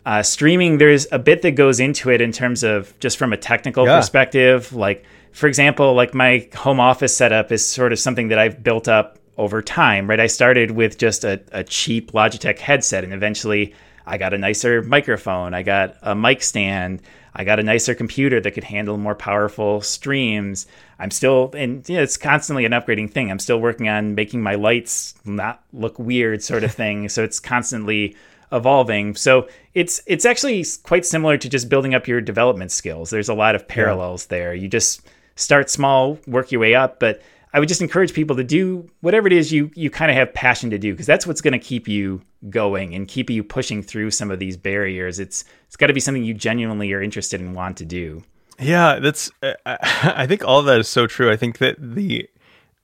[0.07, 3.37] Uh, streaming, there's a bit that goes into it in terms of just from a
[3.37, 3.99] technical Yeah.
[3.99, 4.73] perspective.
[4.73, 8.89] Like, for example, like my home office setup is sort of something that I've built
[8.89, 10.19] up over time, right?
[10.21, 13.75] I started with just a, a cheap Logitech headset, and eventually
[14.07, 17.03] I got a nicer microphone, I got a mic stand,
[17.35, 20.67] I got a nicer computer that could handle more powerful streams.
[20.99, 23.31] I'm still, and you know, it's constantly an upgrading thing.
[23.31, 27.09] I'm still working on making my lights not look weird, sort of thing.
[27.09, 28.17] so it's constantly
[28.53, 29.15] evolving.
[29.15, 33.11] So it's it's actually quite similar to just building up your development skills.
[33.11, 34.55] There's a lot of parallels there.
[34.55, 35.03] You just
[35.37, 39.27] start small, work your way up, but I would just encourage people to do whatever
[39.27, 41.59] it is you you kind of have passion to do because that's what's going to
[41.59, 45.19] keep you going and keep you pushing through some of these barriers.
[45.19, 48.23] It's it's got to be something you genuinely are interested and want to do.
[48.59, 49.31] Yeah, that's.
[49.43, 51.31] Uh, I think all of that is so true.
[51.31, 52.29] I think that the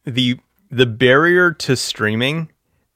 [0.05, 0.39] the
[0.71, 2.51] the barrier to streaming,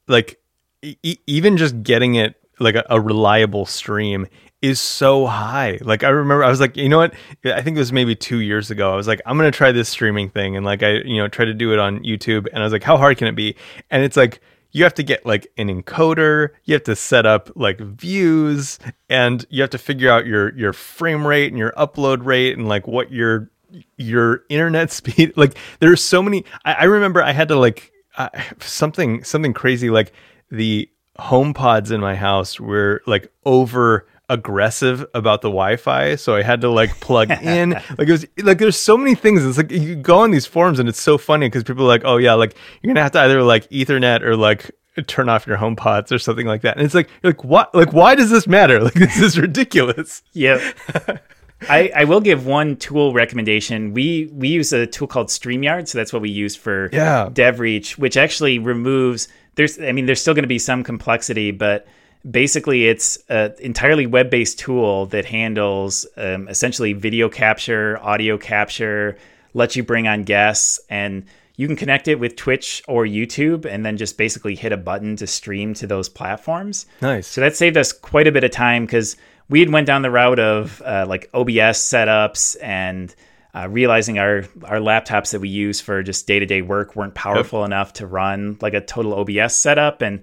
[0.09, 0.41] like
[0.83, 4.27] e- even just getting it like a, a reliable stream,
[4.63, 5.79] is so high.
[5.81, 7.15] Like I remember, I was like, you know what?
[7.45, 8.93] I think it was maybe two years ago.
[8.93, 11.47] I was like, I'm gonna try this streaming thing, and like I, you know, tried
[11.47, 13.57] to do it on YouTube, and I was like, how hard can it be?
[13.91, 14.41] And it's like
[14.73, 19.45] you have to get like an encoder you have to set up like views and
[19.51, 22.87] you have to figure out your your frame rate and your upload rate and like
[22.87, 23.51] what your
[23.97, 28.29] your internet speed like there's so many i, I remember i had to like uh,
[28.61, 30.13] something something crazy like
[30.51, 36.63] the HomePods in my house were like over aggressive about the Wi-Fi, so I had
[36.63, 37.71] to like plug in.
[37.99, 39.45] like it was like there's so many things.
[39.45, 42.03] It's like you go on these forums and it's so funny because people are like,
[42.05, 44.71] oh yeah, like you're gonna have to either like Ethernet or like
[45.07, 46.77] turn off your HomePods or something like that.
[46.77, 47.75] And it's like, like, what?
[47.75, 48.81] Like, why does this matter?
[48.85, 50.23] Like, this is ridiculous.
[50.33, 50.61] Yep.
[51.69, 53.93] I, I will give one tool recommendation.
[53.93, 57.29] We we use a tool called StreamYard, so that's what we use for Yeah.
[57.31, 59.29] DevReach, which actually removes.
[59.57, 61.87] There's, I mean, there's still going to be some complexity, but
[62.29, 69.17] basically, it's an entirely web-based tool that handles um, essentially video capture, audio capture,
[69.55, 71.25] lets you bring on guests, and
[71.57, 75.17] you can connect it with Twitch or YouTube, and then just basically hit a button
[75.17, 76.87] to stream to those platforms.
[77.03, 77.27] Nice.
[77.27, 79.17] So that saved us quite a bit of time because
[79.49, 83.15] we had went down the route of uh, like OBS setups and
[83.53, 87.15] uh, realizing our our laptops that we use for just day to day work weren't
[87.15, 90.23] powerful enough to run like a total OBS setup, and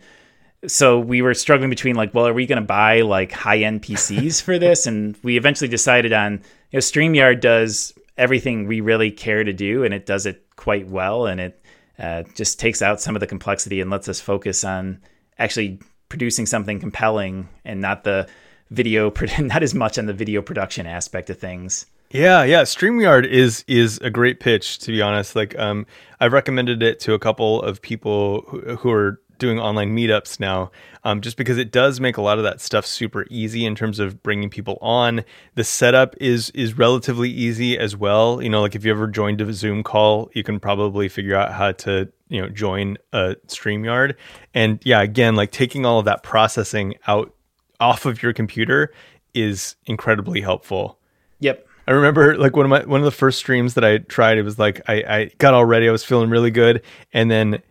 [0.65, 3.83] so we were struggling between like, well, are we going to buy like high end
[3.83, 4.85] PCs for this?
[4.85, 6.33] And we eventually decided on
[6.71, 10.87] you know StreamYard does everything we really care to do, and it does it quite
[10.87, 11.63] well, and it
[11.99, 14.99] uh, just takes out some of the complexity and lets us focus on
[15.39, 18.27] actually producing something compelling and not the
[18.69, 22.61] video not as much on the video production aspect of things Yeah, yeah.
[22.61, 25.35] StreamYard is is a great pitch, to be honest.
[25.35, 25.85] Like, um,
[26.19, 30.71] I've recommended it to a couple of people who, who are doing online meetups now,
[31.03, 33.99] um, just because it does make a lot of that stuff super easy in terms
[33.99, 35.23] of bringing people on.
[35.55, 38.41] The setup is is relatively easy as well.
[38.41, 41.51] You know, like if you ever joined a Zoom call, you can probably figure out
[41.51, 44.15] how to you know join a StreamYard.
[44.53, 47.33] And yeah, again, like taking all of that processing out
[47.79, 48.91] off of your computer
[49.33, 50.99] is incredibly helpful.
[51.39, 54.37] yep I remember like one of my one of the first streams that I tried.
[54.37, 55.87] It was like I I got all ready.
[55.87, 56.81] I was feeling really good,
[57.13, 57.61] and then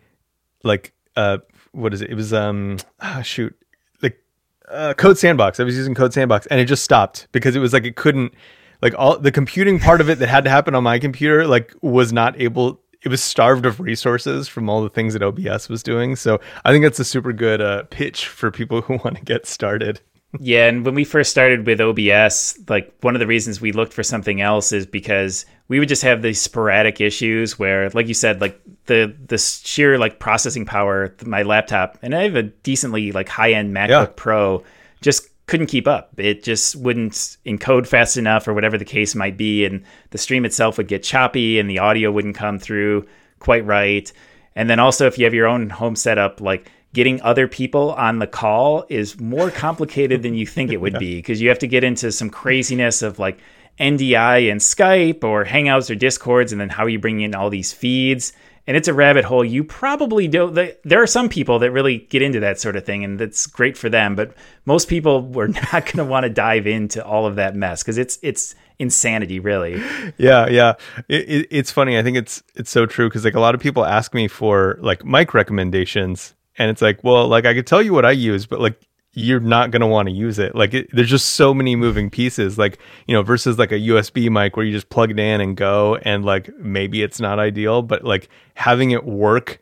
[0.63, 1.37] like uh
[1.71, 2.09] what is it?
[2.09, 3.55] It was um ah, shoot
[4.01, 4.21] like
[4.69, 5.59] uh, CodeSandbox.
[5.59, 8.33] I was using CodeSandbox, and it just stopped because it was like it couldn't
[8.81, 11.73] like all the computing part of it that had to happen on my computer like
[11.81, 12.81] was not able.
[13.03, 16.15] It was starved of resources from all the things that OBS was doing.
[16.15, 19.45] So I think that's a super good uh, pitch for people who want to get
[19.45, 20.01] started.
[20.39, 23.93] Yeah, and when we first started with OBS, like one of the reasons we looked
[23.93, 28.13] for something else is because we would just have these sporadic issues where, like you
[28.13, 33.11] said, like the the sheer like processing power, my laptop, and I have a decently
[33.11, 34.13] like high end MacBook Yeah.
[34.15, 34.63] Pro,
[35.01, 36.11] just couldn't keep up.
[36.17, 37.13] It just wouldn't
[37.45, 41.03] encode fast enough, or whatever the case might be, and the stream itself would get
[41.03, 43.05] choppy, and the audio wouldn't come through
[43.39, 44.11] quite right.
[44.55, 48.19] And then also, if you have your own home setup, like getting other people on
[48.19, 51.67] the call is more complicated than you think it would be because you have to
[51.67, 53.37] get into some craziness of like
[53.79, 57.73] NDI and Skype or Hangouts or Discords, and then how you bring in all these
[57.73, 58.33] feeds.
[58.65, 60.53] And it's a rabbit hole you probably don't.
[60.53, 63.77] There are some people that really get into that sort of thing, and that's great
[63.77, 64.15] for them.
[64.15, 64.33] But
[64.65, 67.97] most people were not going to want to dive into all of that mess because
[67.97, 69.81] it's it's insanity, really.
[70.17, 70.73] yeah yeah
[71.07, 73.61] it, it, it's funny i think it's it's so true because like a lot of
[73.61, 77.81] people ask me for like mic recommendations and it's like well like i could tell
[77.81, 78.79] you what i use but like
[79.17, 82.09] you're not going to want to use it like it, there's just so many moving
[82.09, 82.77] pieces like
[83.07, 85.95] you know versus like a usb mic where you just plug it in and go
[86.03, 89.59] and like maybe it's not ideal but like having it work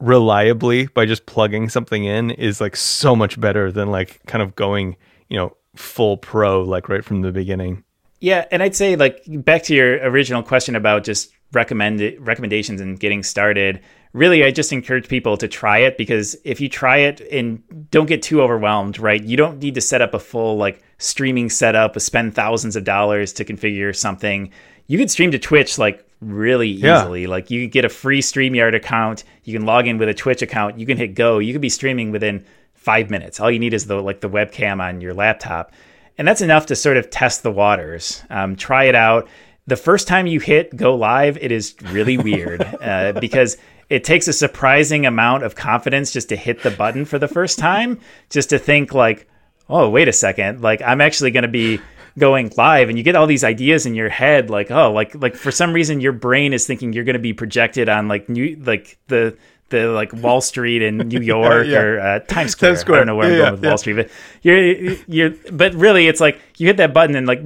[0.00, 4.54] reliably by just plugging something in is like so much better than like kind of
[4.54, 4.96] going
[5.28, 7.84] you know full pro like right from the beginning
[8.20, 12.98] Yeah, and I'd say like back to your original question about just recommend recommendations and
[12.98, 13.80] getting started.
[14.12, 18.06] Really, I just encourage people to try it because if you try it and don't
[18.06, 19.22] get too overwhelmed, right?
[19.22, 23.32] You don't need to set up a full like streaming setup, spend thousands of dollars
[23.34, 24.50] to configure something.
[24.86, 27.00] You could stream to Twitch like really Yeah.
[27.02, 27.26] easily.
[27.26, 30.40] Like you could get a free StreamYard account, you can log in with a Twitch
[30.42, 32.44] account, you can hit go, you could be streaming within
[32.74, 33.38] 5 minutes.
[33.40, 35.72] All you need is the like the webcam on your laptop.
[36.16, 38.22] And that's enough to sort of test the waters.
[38.30, 39.28] Um, try it out.
[39.68, 43.58] The first time you hit go live, it is really weird uh, because
[43.90, 47.58] it takes a surprising amount of confidence just to hit the button for the first
[47.58, 49.28] time, just to think like,
[49.68, 51.80] oh, wait a second, like I'm actually going to be
[52.18, 55.34] going live, and you get all these ideas in your head, like, oh, like like
[55.34, 58.56] for some reason your brain is thinking you're going to be projected on like new
[58.64, 59.36] like the
[59.70, 61.78] the like Wall Street in New York Yeah.
[61.80, 62.70] or uh, Times Square.
[62.70, 62.96] Times Square.
[62.96, 63.68] I don't know where Yeah, I'm going with yeah.
[63.70, 64.10] Wall Street, but
[64.42, 67.42] you're you're but really it's like you hit that button and like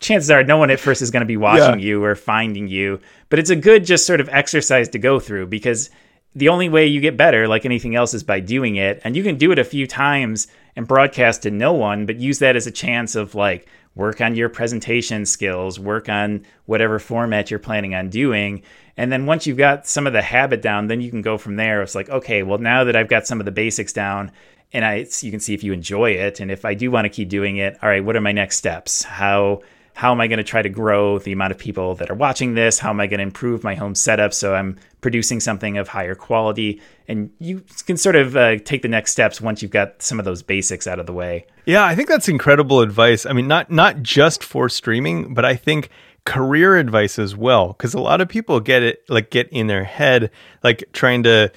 [0.00, 1.86] chances are no one at first is going to be watching Yeah.
[1.86, 5.46] you or finding you but it's a good just sort of exercise to go through
[5.46, 5.90] because
[6.34, 9.22] the only way you get better like anything else is by doing it and you
[9.22, 12.66] can do it a few times and broadcast to no one but use that as
[12.66, 17.94] a chance of like work on your presentation skills work on whatever format you're planning
[17.94, 18.62] on doing
[18.96, 21.56] and then once you've got some of the habit down then you can go from
[21.56, 24.30] there it's like okay well now that i've got some of the basics down
[24.72, 27.08] and I you can see if you enjoy it and if I do want to
[27.08, 29.02] keep doing it, all right, what are my next steps?
[29.02, 29.62] How
[29.94, 32.52] how am I going to try to grow the amount of people that are watching
[32.52, 32.78] this?
[32.78, 36.14] How am I going to improve my home setup so I'm producing something of higher
[36.14, 36.82] quality?
[37.08, 40.26] And you can sort of uh, take the next steps once you've got some of
[40.26, 41.46] those basics out of the way.
[41.64, 43.24] Yeah, I think that's incredible advice.
[43.24, 45.88] I mean, not not just for streaming, but I think
[46.26, 49.84] career advice as well because a lot of people get it like get in their
[49.84, 50.30] head
[50.62, 51.50] like trying to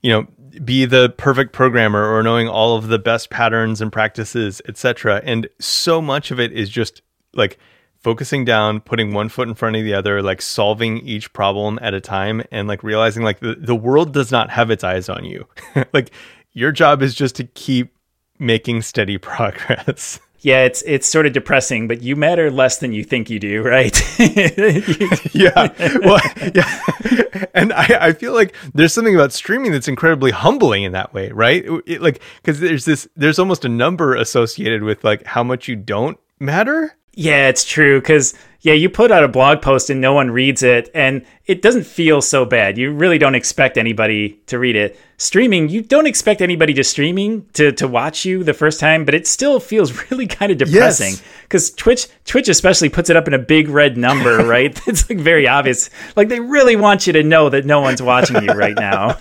[0.00, 0.26] you know
[0.64, 5.48] be the perfect programmer or knowing all of the best patterns and practices etc and
[5.58, 7.02] so much of it is just
[7.34, 7.58] like
[8.02, 11.94] focusing down putting one foot in front of the other like solving each problem at
[11.94, 15.24] a time and like realizing like the, the world does not have its eyes on
[15.24, 15.46] you.
[15.92, 16.10] Like
[16.52, 17.96] your job is just to keep
[18.38, 23.04] making steady progress yeah, it's it's sort of depressing, but you matter less than you
[23.04, 23.96] think you do, right?
[25.34, 25.72] yeah,
[26.04, 26.20] well,
[26.54, 31.14] yeah, and I, I feel like there's something about streaming that's incredibly humbling in that
[31.14, 31.64] way, right?
[31.86, 35.76] It, like because there's this there's almost a number associated with like how much you
[35.76, 36.96] don't matter.
[37.14, 40.62] Yeah, it's true because yeah, you put out a blog post and no one reads
[40.62, 42.78] it, and it doesn't feel so bad.
[42.78, 44.98] You really don't expect anybody to read it.
[45.16, 49.14] Streaming, you don't expect anybody to streaming to to watch you the first time, but
[49.14, 51.76] it still feels really kind of depressing because yes.
[51.76, 54.80] Twitch Twitch especially puts it up in a big red number, right?
[54.86, 55.90] it's like very obvious.
[56.14, 59.18] Like they really want you to know that no one's watching you right now.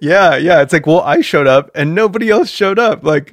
[0.00, 0.60] yeah, yeah.
[0.60, 3.04] It's like, well, I showed up and nobody else showed up.
[3.04, 3.32] Like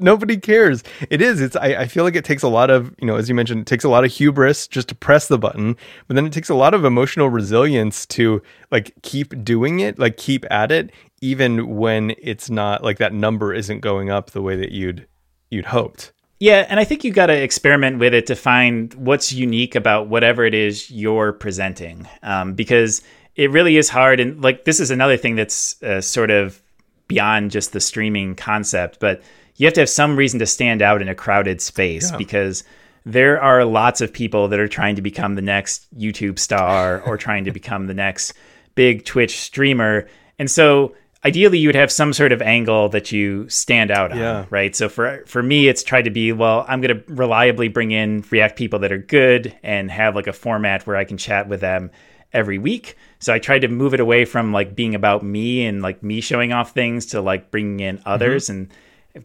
[0.00, 0.82] nobody cares.
[1.08, 1.40] It is.
[1.40, 1.56] It's.
[1.56, 3.66] I, I feel like it takes a lot of you know, as you mentioned, it
[3.66, 5.76] takes a lot of hubris just to press the button,
[6.06, 10.16] but then it takes a lot of emotional resilience to like keep doing it, like
[10.16, 10.90] keep at it,
[11.20, 15.06] even when it's not like that number isn't going up the way that you'd
[15.50, 16.12] you'd hoped.
[16.38, 20.08] Yeah, and I think you got to experiment with it to find what's unique about
[20.08, 23.02] whatever it is you're presenting, um, because
[23.36, 24.20] it really is hard.
[24.20, 26.62] And like this is another thing that's uh, sort of
[27.08, 29.20] beyond just the streaming concept, but
[29.60, 32.16] you have to have some reason to stand out in a crowded space yeah.
[32.16, 32.64] because
[33.04, 37.18] there are lots of people that are trying to become the next YouTube star or
[37.18, 38.32] trying to become the next
[38.74, 40.08] big Twitch streamer.
[40.38, 40.94] And so
[41.26, 44.38] ideally you would have some sort of angle that you stand out yeah.
[44.38, 44.74] on, right?
[44.74, 48.24] So for for me it's tried to be, well, I'm going to reliably bring in
[48.30, 51.60] React people that are good and have like a format where I can chat with
[51.60, 51.90] them
[52.32, 52.96] every week.
[53.18, 56.22] So I tried to move it away from like being about me and like me
[56.22, 58.52] showing off things to like bringing in others mm-hmm.
[58.62, 58.72] and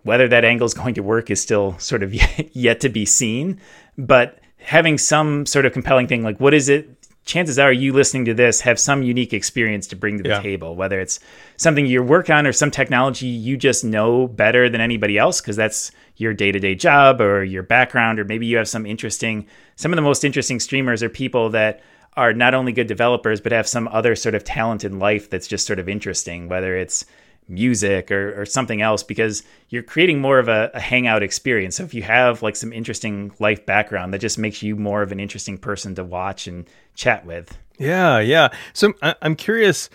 [0.04, 2.14] whether that angle is going to work is still sort of
[2.56, 3.60] yet to be seen.
[3.98, 6.90] But having some sort of compelling thing, like what is it?
[7.26, 10.42] Chances are you listening to this have some unique experience to bring to the yeah.
[10.42, 11.20] table, whether it's
[11.58, 15.56] something you work on or some technology you just know better than anybody else because
[15.56, 19.48] that's your day to day job or your background, or maybe you have some interesting,
[19.76, 21.82] some of the most interesting streamers are people that
[22.16, 25.48] are not only good developers, but have some other sort of talent in life that's
[25.48, 27.06] just sort of interesting, whether it's
[27.48, 31.76] music or, or something else because you're creating more of a, a, hangout experience.
[31.76, 35.12] So if you have like some interesting life background, that just makes you more of
[35.12, 36.66] an interesting person to watch and
[36.96, 37.58] chat with.
[37.78, 38.50] Yeah, yeah.
[38.74, 39.89] So I'm curious.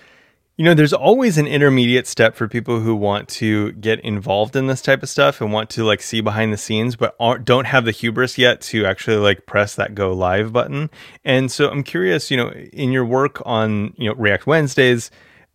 [0.57, 4.67] You know, there's always an intermediate step for people who want to get involved in
[4.67, 7.87] this type of stuff and want to like see behind the scenes, but don't have
[7.87, 10.91] the hubris yet to actually like press that go live button.
[11.25, 15.11] And so I'm curious, you know, in your work on, you know, React Wednesdays,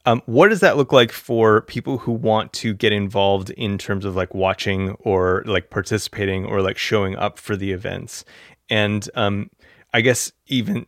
[0.06, 4.06] um, what does that look like for people who want to get involved in terms
[4.06, 8.24] of like watching or like participating or like showing up for the events?
[8.70, 9.50] And um,
[9.94, 10.86] I guess even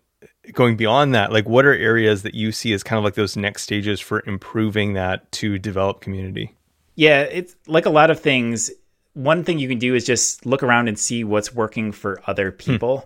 [0.53, 3.35] going beyond that, like what are areas that you see as kind of like those
[3.35, 6.55] next stages for improving that to develop community?
[6.95, 8.69] Yeah, it's like a lot of things.
[9.13, 12.51] One thing you can do is just look around and see what's working for other
[12.51, 12.57] hmm.
[12.57, 12.97] people.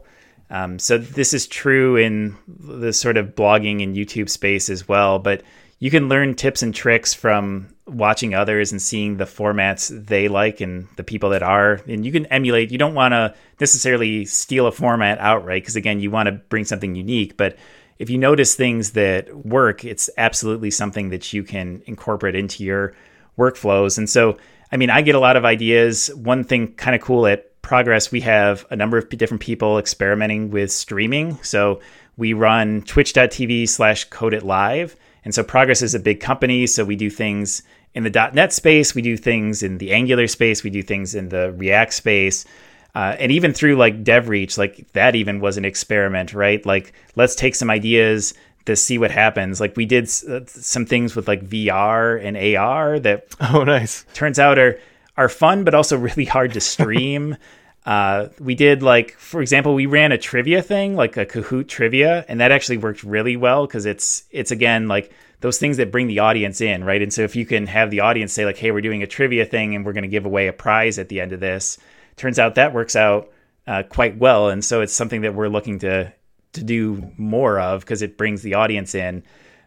[0.50, 0.54] Hmm.
[0.54, 5.18] Um, so this is true in the sort of blogging and YouTube space as well,
[5.18, 5.44] but
[5.82, 10.62] you can learn tips and tricks from watching others and seeing the formats they like
[10.62, 11.82] and the people that are.
[11.88, 16.00] And you can emulate you don't want to necessarily steal a format outright because again
[16.00, 17.58] you want to bring something unique but
[17.98, 22.94] if you notice things that work it's absolutely something that you can incorporate into your
[23.38, 23.98] workflows.
[23.98, 24.38] And so
[24.72, 26.14] i mean i get a lot of ideas.
[26.14, 30.52] One thing kind of cool at progress we have a number of different people experimenting
[30.52, 31.42] with streaming.
[31.42, 31.82] So
[32.18, 36.68] we run twitch.tv slash code it live and so Progress is a big company.
[36.68, 37.64] So we do things
[37.94, 41.30] in the .NET space, we do things in the Angular space, we do things in
[41.30, 42.46] the React space.
[42.94, 46.66] Uh, and even through like DevReach, like that even was an experiment, right?
[46.66, 48.34] Like let's take some ideas
[48.66, 49.60] to see what happens.
[49.60, 54.40] Like we did uh, some things with like VR and AR that oh nice turns
[54.40, 54.80] out are
[55.18, 57.38] are fun, but also really hard to stream.
[57.86, 62.24] Uh, we did like, for example, we ran a trivia thing, like a Kahoot trivia,
[62.28, 66.06] and that actually worked really well because it's it's again like those things that bring
[66.06, 67.02] the audience in, right?
[67.02, 69.46] And so if you can have the audience say like, "Hey, we're doing a trivia
[69.46, 71.80] thing, and we're going to give away a prize at the end of this,"
[72.18, 73.30] turns out that works out
[73.66, 76.14] uh, quite well, and so it's something that we're looking to
[76.54, 79.24] to do more of because it brings the audience in.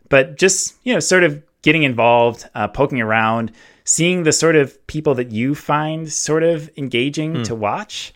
[0.09, 3.51] But just you know, sort of getting involved, uh, poking around,
[3.85, 7.45] seeing the sort of people that you find sort of engaging mm.
[7.45, 8.13] to watch.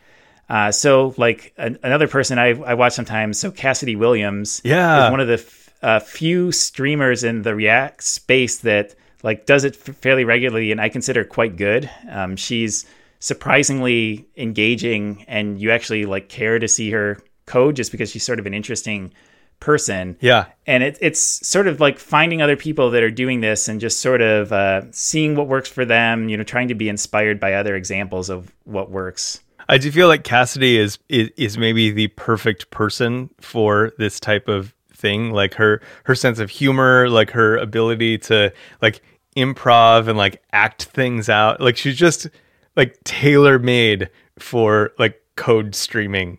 [0.48, 5.10] Uh, so, like an, another person I, I watch sometimes, so Cassidy Williams, yeah, is
[5.10, 9.74] one of the f- uh, few streamers in the React space that like does it
[9.74, 11.90] f- fairly regularly, and I consider quite good.
[12.10, 12.86] Um, she's
[13.18, 18.38] surprisingly engaging, and you actually like care to see her code just because she's sort
[18.38, 19.12] of an interesting
[19.60, 20.16] person.
[20.20, 20.46] Yeah.
[20.66, 24.00] And it, it's sort of like finding other people that are doing this and just
[24.00, 27.54] sort of uh, seeing what works for them, you know, trying to be inspired by
[27.54, 29.40] other examples of what works.
[29.68, 34.48] I do feel like Cassidy is, is, is maybe the perfect person for this type
[34.48, 35.30] of thing.
[35.32, 38.52] Like her her sense of humor, like her ability to
[38.82, 39.02] like
[39.36, 41.60] improv and like act things out.
[41.60, 42.28] Like she's just
[42.76, 46.38] like tailor made for like code streaming.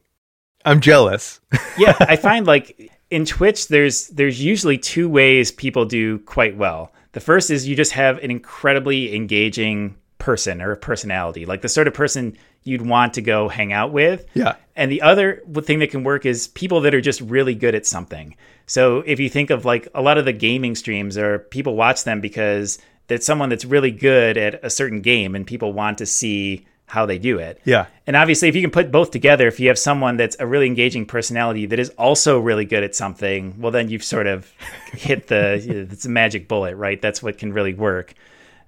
[0.66, 1.40] I'm jealous.
[1.78, 6.91] yeah, I find like in Twitch there's there's usually two ways people do quite well.
[7.14, 11.70] The first is you just have an incredibly engaging person or a personality, like the
[11.70, 14.26] sort of person you'd want to go hang out with.
[14.34, 14.55] Yeah.
[14.76, 17.86] And the other thing that can work is people that are just really good at
[17.86, 18.36] something.
[18.68, 22.03] So if you think of like a lot of the gaming streams or people watch
[22.03, 26.05] them because that's someone that's really good at a certain game and people want to
[26.05, 27.62] see how they do it.
[27.66, 27.86] Yeah.
[28.08, 30.66] And obviously if you can put both together, if you have someone that's a really
[30.66, 34.52] engaging personality that is also really good at something, well then you've sort of
[34.94, 37.00] hit the it's a magic bullet, right?
[37.00, 38.16] That's what can really work.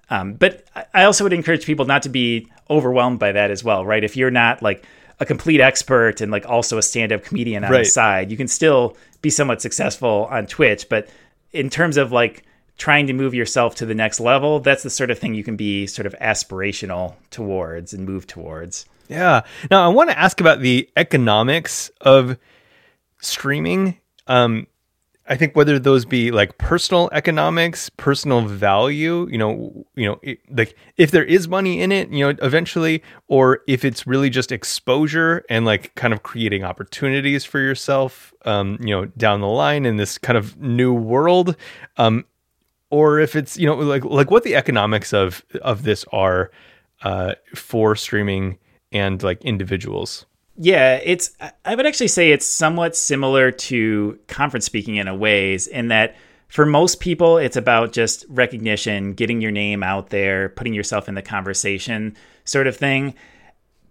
[0.08, 0.64] Um, but
[0.94, 4.04] I also would encourage people not to be overwhelmed by that as well, right?
[4.04, 4.84] If you're not like
[5.18, 7.78] a complete expert and like also a stand-up comedian on right.
[7.78, 10.88] the side, you can still be somewhat successful on Twitch.
[10.88, 11.08] But
[11.52, 12.44] in terms of like
[12.78, 15.56] trying to move yourself to the next level, that's the sort of thing you can
[15.56, 18.86] be sort of aspirational towards and move towards.
[19.08, 19.42] Yeah.
[19.70, 22.38] Now I want to ask about the economics of
[23.20, 23.98] streaming.
[24.26, 24.66] Um,
[25.28, 30.40] I think whether those be like personal economics, personal value, you know, you know, it,
[30.50, 34.50] like if there is money in it, you know, eventually, or if it's really just
[34.50, 39.86] exposure and like kind of creating opportunities for yourself, um, you know, down the line
[39.86, 41.56] in this kind of new world,
[41.98, 42.24] um,
[42.92, 46.52] or if it's you know like like what the economics of of this are
[47.02, 48.58] uh, for streaming
[48.92, 50.26] and like individuals.
[50.58, 51.34] Yeah, it's
[51.64, 56.14] I would actually say it's somewhat similar to conference speaking in a ways in that
[56.48, 61.14] for most people it's about just recognition, getting your name out there, putting yourself in
[61.14, 62.14] the conversation
[62.44, 63.14] sort of thing.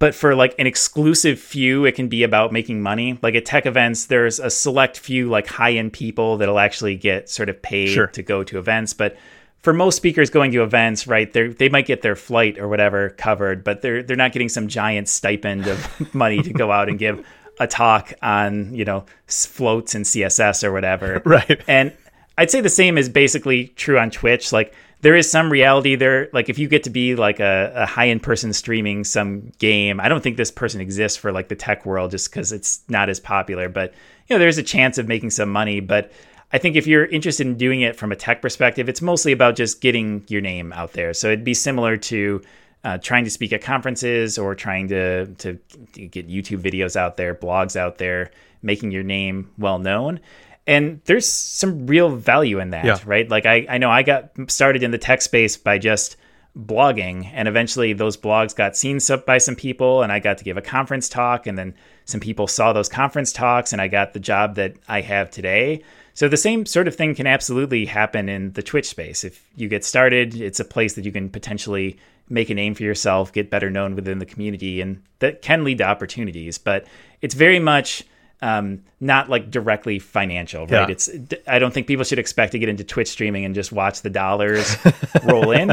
[0.02, 3.20] But for like an exclusive few, it can be about making money.
[3.22, 7.30] Like at tech events, there's a select few like high end people that'll actually get
[7.30, 8.08] sort of paid sure.
[8.08, 8.94] to go to events.
[8.96, 9.16] But
[9.60, 13.12] for most speakers going to events, right, they they might get their flight or whatever
[13.12, 16.98] covered, but they're they're not getting some giant stipend of money to go out and
[16.98, 17.24] give
[17.60, 21.22] a talk on you know floats and CSS or whatever.
[21.26, 21.62] Right.
[21.68, 21.96] And
[22.40, 24.52] I'd say the same is basically true on Twitch.
[24.52, 26.30] Like there is some reality there.
[26.32, 30.00] Like if you get to be like a, a high end person streaming some game,
[30.00, 33.10] I don't think this person exists for like the tech world just because it's not
[33.10, 33.68] as popular.
[33.68, 33.94] But
[34.28, 35.80] you know, there's a chance of making some money.
[35.80, 36.12] But
[36.54, 39.56] I think if you're interested in doing it from a tech perspective, it's mostly about
[39.56, 41.14] just getting your name out there.
[41.14, 42.42] So it'd be similar to
[42.84, 45.54] uh, trying to speak at conferences or trying to to
[45.94, 48.32] get YouTube videos out there, blogs out there,
[48.62, 50.20] making your name well known
[50.68, 53.00] and there's some real value in that yeah.
[53.06, 53.28] right?
[53.30, 56.18] Like I, I know i got started in the tech space by just
[56.58, 60.58] blogging and eventually those blogs got seen by some people and i got to give
[60.58, 64.20] a conference talk and then some people saw those conference talks and i got the
[64.20, 65.82] job that i have today.
[66.14, 69.24] So the same sort of thing can absolutely happen in the twitch space.
[69.24, 71.98] If you get started it's a place that you can potentially
[72.28, 75.78] make a name for yourself get better known within the community and that can lead
[75.78, 76.58] to opportunities.
[76.58, 76.86] But
[77.22, 78.04] it's very much
[78.42, 80.72] um, not like directly financial, right?
[80.72, 80.88] Yeah.
[80.90, 81.10] It's
[81.48, 84.10] I don't think people should expect to get into Twitch streaming and just watch the
[84.10, 84.78] dollars
[85.24, 85.72] roll in.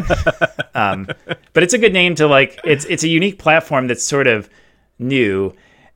[0.75, 1.09] Um,
[1.53, 2.61] but it's a good name to like.
[2.65, 4.51] It's it's a unique platform that's sort of
[4.99, 5.55] new,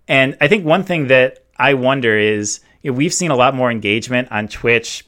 [0.08, 3.54] and I think one thing that I wonder is you know, we've seen a lot
[3.54, 5.06] more engagement on Twitch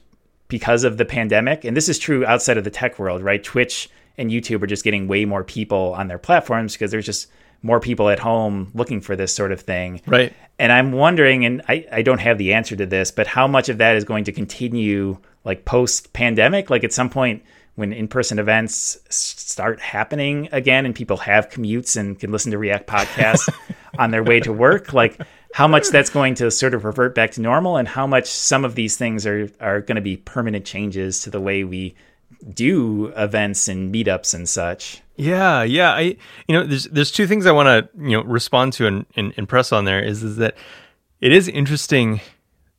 [0.49, 3.43] because of the pandemic, and this is true outside of the tech world, right?
[3.43, 7.29] Twitch and YouTube are just getting way more people on their platforms because there's just
[7.65, 10.03] more people at home looking for this sort of thing.
[10.07, 10.33] Right.
[10.59, 13.69] And I'm wondering, and I, I don't have the answer to this, but how much
[13.71, 16.69] of that is going to continue like post pandemic?
[16.69, 17.43] Like at some point
[17.77, 22.59] when in person events start happening again and people have commutes and can listen to
[22.59, 23.53] React podcasts
[23.99, 25.21] on their way to work, like
[25.55, 28.65] how much that's going to sort of revert back to normal and how much some
[28.65, 31.95] of these things are, are going to be permanent changes to the way we
[32.53, 35.03] do events and meetups and such.
[35.17, 35.93] Yeah, yeah.
[35.93, 36.17] I
[36.49, 39.33] you know there's there's two things I want to you know respond to and, and,
[39.37, 40.57] and press on there is is that
[41.21, 42.21] it is interesting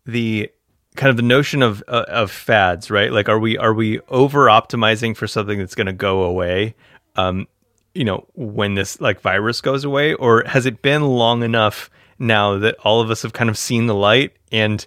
[0.05, 0.49] the
[0.95, 3.11] kind of the notion of uh, of fads, right?
[3.11, 6.76] Like, are we are we over optimizing for something that's going to go away?
[7.16, 7.47] Um,
[7.93, 12.57] you know, when this like virus goes away, or has it been long enough now
[12.59, 14.86] that all of us have kind of seen the light and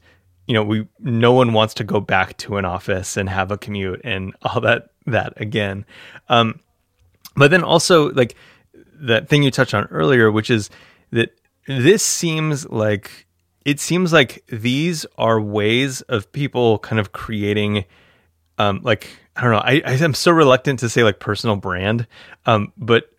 [0.49, 3.59] you know we no one wants to go back to an office and have a
[3.59, 5.85] commute and all that that again.
[6.29, 6.61] Um,
[7.37, 8.35] but then also like
[9.01, 10.71] that thing you touched on earlier, which is
[11.13, 13.27] that this seems like
[13.65, 17.85] it seems like these are ways of people kind of creating
[18.57, 22.07] um like I don't know I I'm so reluctant to say like personal brand
[22.47, 23.13] um but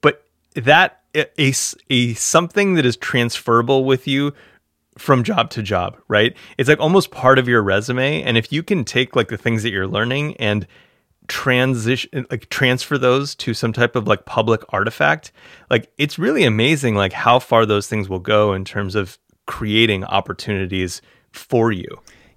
[0.00, 1.54] but that a,
[1.90, 4.32] a something that is transferable with you
[4.98, 8.62] from job to job right it's like almost part of your resume and if you
[8.62, 10.66] can take like the things that you're learning and
[11.28, 15.32] transition like transfer those to some type of like public artifact
[15.70, 20.04] like it's really amazing like how far those things will go in terms of creating
[20.04, 21.88] opportunities for you.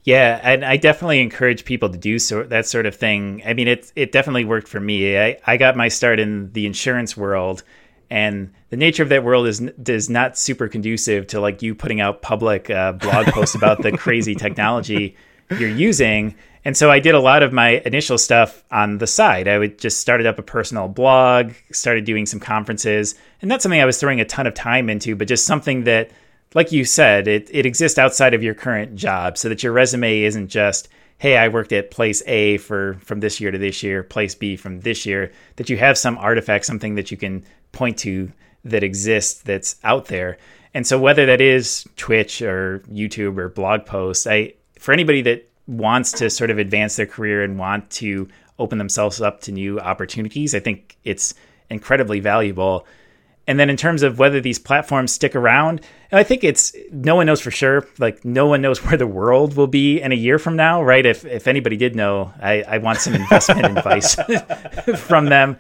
[0.04, 3.42] Yeah, and I definitely encourage people to do so that sort of thing.
[3.46, 5.18] I mean, it it definitely worked for me.
[5.18, 7.64] I, I got my start in the insurance world,
[8.10, 12.02] and the nature of that world is is not super conducive to like you putting
[12.02, 15.16] out public uh, blog posts about the crazy technology
[15.60, 16.36] you're using.
[16.64, 19.48] And so I did a lot of my initial stuff on the side.
[19.48, 23.80] I would just started up a personal blog, started doing some conferences, and that's something
[23.80, 26.10] I was throwing a ton of time into, but just something that
[26.56, 30.22] like you said, it, it exists outside of your current job so that your resume
[30.22, 30.88] isn't just,
[31.18, 34.56] hey, I worked at place A for from this year to this year, place B
[34.56, 38.32] from this year, that you have some artifact, something that you can point to
[38.64, 40.38] that exists that's out there.
[40.74, 45.50] And so whether that is Twitch or YouTube or blog posts, I for anybody that
[45.68, 48.28] wants to sort of advance their career and want to
[48.60, 51.34] open themselves up to new opportunities, I think it's
[51.70, 52.86] incredibly valuable
[53.48, 55.82] and then in terms of whether these platforms stick around,
[56.12, 57.88] I think it's no one knows for sure.
[58.00, 61.06] Like no one knows where the world will be in a year from now, right?
[61.06, 64.16] If if anybody did know, I, I want some investment advice
[64.98, 65.58] from them.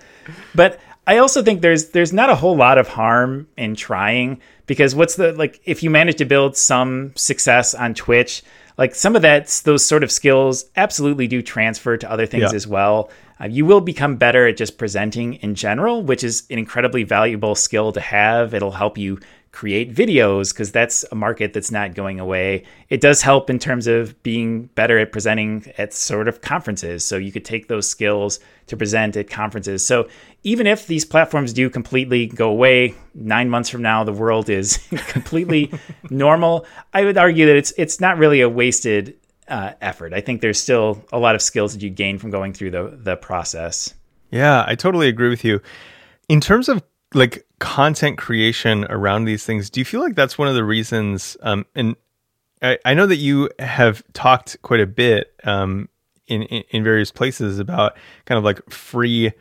[0.53, 4.95] But I also think there's there's not a whole lot of harm in trying because
[4.95, 8.41] what's the like if you manage to build some success on Twitch,
[8.77, 12.55] like some of that those sort of skills absolutely do transfer to other things yeah.
[12.55, 13.09] as well.
[13.39, 17.55] Uh, you will become better at just presenting in general, which is an incredibly valuable
[17.55, 18.53] skill to have.
[18.53, 19.19] It'll help you
[19.55, 22.63] create videos because that's a market that's not going away.
[22.89, 27.05] It does help in terms of being better at presenting at sort of conferences.
[27.05, 29.85] So you could take those skills to present at conferences.
[29.85, 30.09] So
[30.43, 34.77] even if these platforms do completely go away, nine months from now the world is
[35.07, 35.71] completely
[36.09, 36.65] normal.
[36.93, 39.15] I would argue that it's it's not really a wasted
[39.47, 40.13] uh, effort.
[40.13, 42.97] I think there's still a lot of skills that you gain from going through the
[43.01, 43.93] the process.
[44.31, 45.61] Yeah, I totally agree with you.
[46.27, 46.83] In terms of
[47.13, 51.37] like content creation around these things, do you feel like that's one of the reasons?
[51.41, 51.95] Um, and
[52.61, 55.89] I, I know that you have talked quite a bit um,
[56.27, 59.31] in, in in various places about kind of like free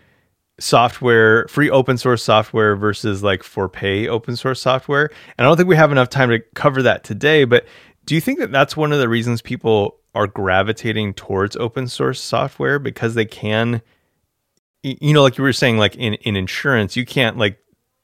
[0.61, 5.11] software, free open source software versus like for pay open source software.
[5.37, 7.65] And I don't think we have enough time to cover that today, but
[8.05, 12.21] do you think that that's one of the reasons people are gravitating towards open source
[12.21, 13.83] software because they can
[14.83, 17.59] you know like you were saying like in in insurance you can't like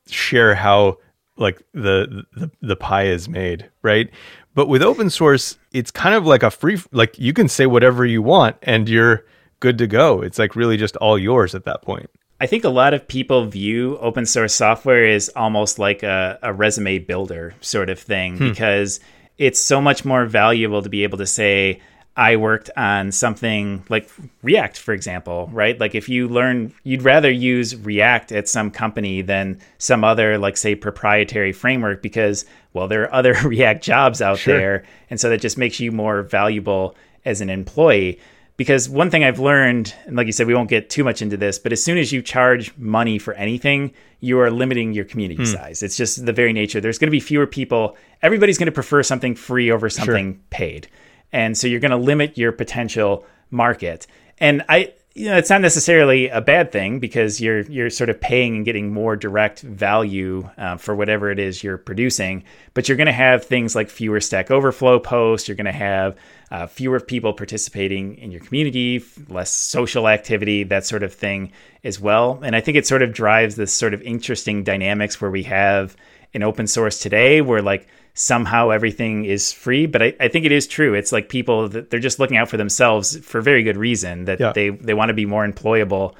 [0.07, 0.99] share how
[1.41, 4.11] like the the the pie is made, right?
[4.55, 8.05] But with open source, it's kind of like a free like you can say whatever
[8.05, 9.25] you want and you're
[9.59, 10.21] good to go.
[10.21, 12.11] It's like really just all yours at that point.
[12.41, 16.53] I think a lot of people view open source software as almost like a, a
[16.53, 18.49] resume builder sort of thing hmm.
[18.49, 19.01] because
[19.41, 21.80] it's so much more valuable to be able to say,
[22.14, 24.11] I worked on something like
[24.43, 25.80] React, for example, right?
[25.80, 30.59] Like if you learn, you'd rather use React at some company than some other, like,
[30.59, 34.59] say, proprietary framework because, well, there are other React jobs out sure.
[34.59, 34.84] there.
[35.09, 38.20] And so that just makes you more valuable as an employee
[38.61, 41.39] because one thing I've learned, and like you said, we won't get too much into
[41.39, 45.45] this, but as soon as you charge money for anything, you are limiting your community
[45.45, 45.51] hmm.
[45.51, 45.83] size.
[45.83, 46.79] It's just the very nature.
[46.79, 47.97] There's going to be fewer people.
[48.21, 50.41] Everybody's going to prefer something free over something sure.
[50.51, 50.89] paid.
[51.33, 54.07] And so you're going to limit your potential market.
[54.37, 58.21] And I, you know, it's not necessarily a bad thing because you're you're sort of
[58.21, 62.45] paying and getting more direct value uh, for whatever it is you're producing.
[62.75, 65.49] But you're going to have things like fewer Stack Overflow posts.
[65.49, 66.15] You're going to have
[66.51, 71.53] uh, fewer people participating in your community, less social activity, that sort of thing
[71.85, 72.41] as well.
[72.43, 75.97] And I think it sort of drives this sort of interesting dynamics where we have
[76.33, 79.87] in open source today, where like somehow everything is free.
[79.87, 80.95] But I, I think it is true.
[80.95, 84.41] It's like people that they're just looking out for themselves for very good reason that
[84.41, 84.53] Yeah.
[84.53, 86.15] they, they want to be more employable.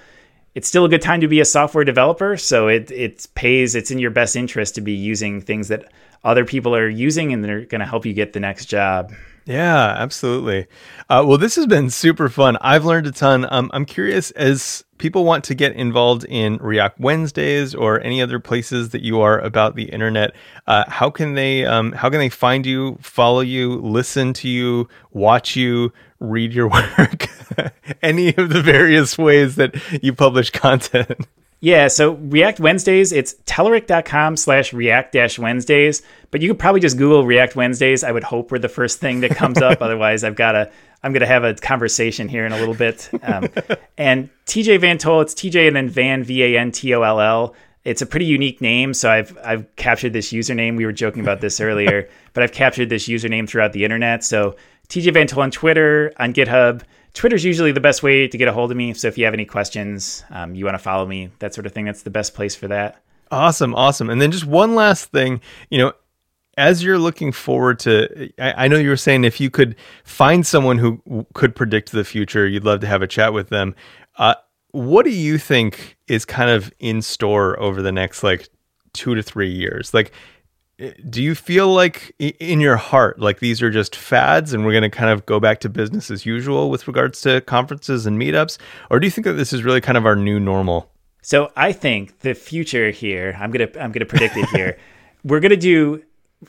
[0.55, 2.37] It's still a good time to be a software developer.
[2.37, 6.45] So it, it pays, it's in your best interest to be using things that other
[6.45, 9.13] people are using and they're going to help you get the next job.
[9.47, 10.67] Yeah, absolutely.
[11.09, 12.57] Uh, well, this has been super fun.
[12.61, 13.47] I've learned a ton.
[13.51, 18.39] Um, I'm curious as people want to get involved in React Wednesdays or any other
[18.39, 20.35] places that you are about the internet.
[20.67, 24.89] Uh, how can they um, how can they find you, follow you, listen to you,
[25.11, 26.69] watch you, read your
[26.99, 27.27] work?
[28.03, 31.27] any of the various ways that you publish content.
[31.63, 36.01] Yeah, so React Wednesdays, it's Telerik.com slash React dash Wednesdays,
[36.31, 38.03] but you could probably just Google React Wednesdays.
[38.03, 39.79] I would hope we're the first thing that comes up.
[39.83, 40.71] Otherwise, I've got to,
[41.03, 43.11] I'm going to have a conversation here in a little bit.
[43.23, 43.49] Um,
[43.99, 47.55] and TJ VanToll, it's TJ and then Van, V A N T O L L.
[47.85, 50.77] It's a pretty unique name, so I've I've captured this username.
[50.77, 54.25] We were joking about this earlier, but I've captured this username throughout the internet.
[54.25, 54.57] So
[54.89, 56.83] TJ VanToll on Twitter, on GitHub.
[57.15, 58.95] Twitter's usually the best way to get a hold of me.
[58.95, 61.73] So if you have any questions, um, you want to follow me, that sort of
[61.73, 63.03] thing, that's the best place for that.
[63.31, 64.11] Awesome, awesome.
[64.11, 65.41] And then just one last thing,
[65.71, 65.93] you know,
[66.57, 70.47] as you're looking forward to, I, I know you were saying if you could find
[70.47, 73.75] someone who could predict the future, you'd love to have a chat with them.
[74.17, 74.35] Uh,
[74.73, 78.49] what do you think is kind of in store over the next like
[78.93, 79.95] two to three years?
[79.95, 80.13] Like,
[81.09, 84.83] do you feel like in your heart, like these are just fads and we're going
[84.83, 88.59] to kind of go back to business as usual with regards to conferences and meetups?
[88.91, 90.91] Or do you think that this is really kind of our new normal?
[91.23, 94.79] So I think the future here, I'm gonna I'm gonna predict it here.
[95.25, 96.03] We're gonna do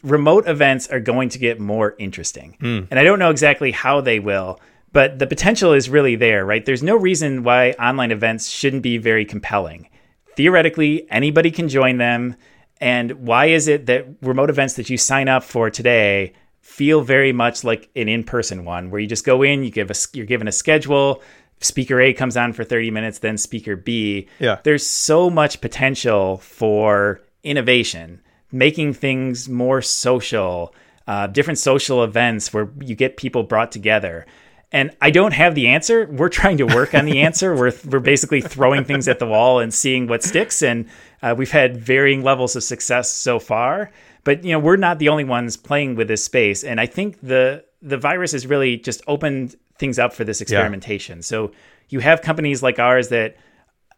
[0.03, 2.55] remote events are going to get more interesting.
[2.61, 2.81] Hmm.
[2.89, 4.59] And I don't know exactly how they will,
[4.93, 6.65] but the potential is really there, right?
[6.65, 9.89] There's no reason why online events shouldn't be very compelling.
[10.37, 12.35] Theoretically, anybody can join them.
[12.81, 17.31] And why is it that remote events that you sign up for today feel very
[17.31, 20.47] much like an in-person one where you just go in, you give a you're given
[20.47, 21.21] a schedule,
[21.59, 24.27] speaker A comes on for 30 minutes, then speaker B.
[24.39, 24.59] Yeah.
[24.63, 28.21] There's so much potential for innovation,
[28.51, 30.73] making things more social,
[31.07, 34.25] uh, different social events where you get people brought together.
[34.71, 36.07] And I don't have the answer.
[36.07, 37.53] We're trying to work on the answer.
[37.53, 40.63] We're, we're basically throwing things at the wall and seeing what sticks.
[40.63, 40.87] And
[41.21, 43.91] uh, we've had varying levels of success so far.
[44.23, 46.63] But you know, we're not the only ones playing with this space.
[46.63, 51.23] And I think the the virus has really just opened things up for this experimentation.
[51.23, 51.51] So
[51.89, 53.35] you have companies like ours that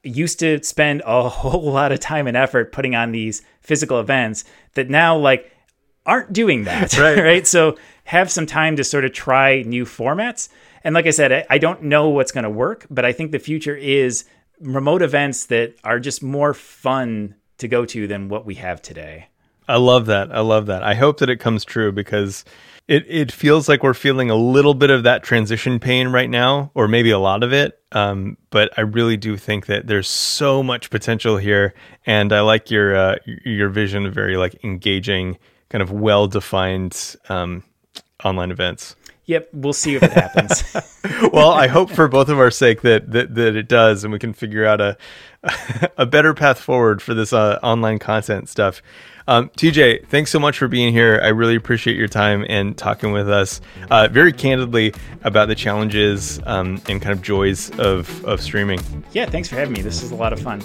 [0.03, 4.43] used to spend a whole lot of time and effort putting on these physical events
[4.73, 5.51] that now like
[6.05, 7.17] aren't doing that Right.
[7.23, 10.49] right so have some time to sort of try new formats
[10.83, 13.39] and like i said i, don't know what's going to work but i think the
[13.39, 14.25] future is
[14.59, 19.27] remote events that are just more fun to go to than what we have today
[19.67, 20.31] I love that.
[20.31, 20.83] I love that.
[20.83, 22.43] I hope that it comes true because
[22.87, 26.71] it, it feels like we're feeling a little bit of that transition pain right now,
[26.73, 27.79] or maybe a lot of it.
[27.93, 31.73] Um, but I really do think that there's so much potential here,
[32.05, 35.37] and I like your uh, your vision of very like engaging,
[35.69, 37.63] kind of well defined um,
[38.23, 38.95] online events.
[39.25, 40.63] yep we'll see if it happens
[41.33, 44.19] well, I hope for both of our sake that, that that it does, and we
[44.19, 44.97] can figure out a
[45.97, 48.81] a better path forward for this uh, online content stuff.
[49.27, 51.19] Um, TJ, thanks so much for being here.
[51.23, 54.93] I really appreciate your time and talking with us uh, very candidly
[55.23, 58.79] about the challenges um, and kind of joys of of streaming.
[59.11, 60.61] yeah thanks for having me this is a lot of fun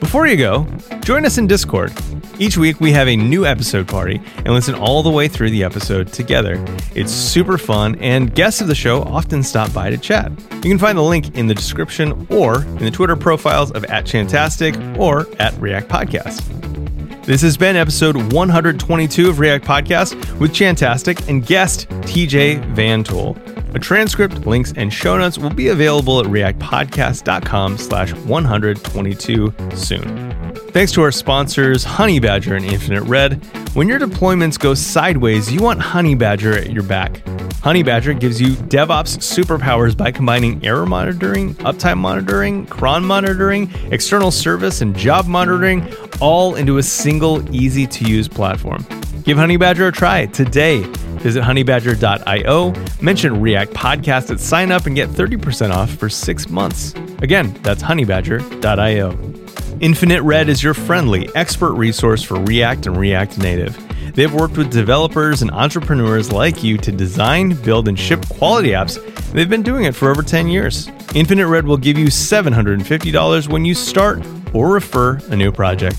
[0.00, 0.64] Before you go,
[1.00, 1.92] join us in Discord.
[2.38, 5.64] Each week we have a new episode party and listen all the way through the
[5.64, 6.62] episode together.
[6.94, 10.30] It's super fun, and guests of the show often stop by to chat.
[10.52, 14.04] You can find the link in the description or in the Twitter profiles of at
[14.04, 16.95] Chantastic or at React Podcast.
[17.26, 23.74] This has been episode 122 of React Podcast with Chantastic and guest TJ VanToll.
[23.74, 30.54] A transcript, links, and show notes will be available at reactpodcast.com slash 122 soon.
[30.70, 33.44] Thanks to our sponsors, Honeybadger and Infinite Red.
[33.74, 37.22] When your deployments go sideways, you want Honeybadger at your back.
[37.66, 44.82] Honeybadger gives you DevOps superpowers by combining error monitoring, uptime monitoring, cron monitoring, external service,
[44.82, 48.86] and job monitoring all into a single, easy to use platform.
[49.24, 50.84] Give Honeybadger a try today.
[51.18, 56.94] Visit honeybadger.io, mention React Podcast at sign up, and get 30% off for six months.
[57.20, 59.10] Again, that's honeybadger.io.
[59.80, 63.85] Infinite Red is your friendly, expert resource for React and React Native.
[64.14, 69.02] They've worked with developers and entrepreneurs like you to design, build, and ship quality apps.
[69.32, 70.88] They've been doing it for over 10 years.
[71.14, 75.96] Infinite Red will give you $750 when you start or refer a new project.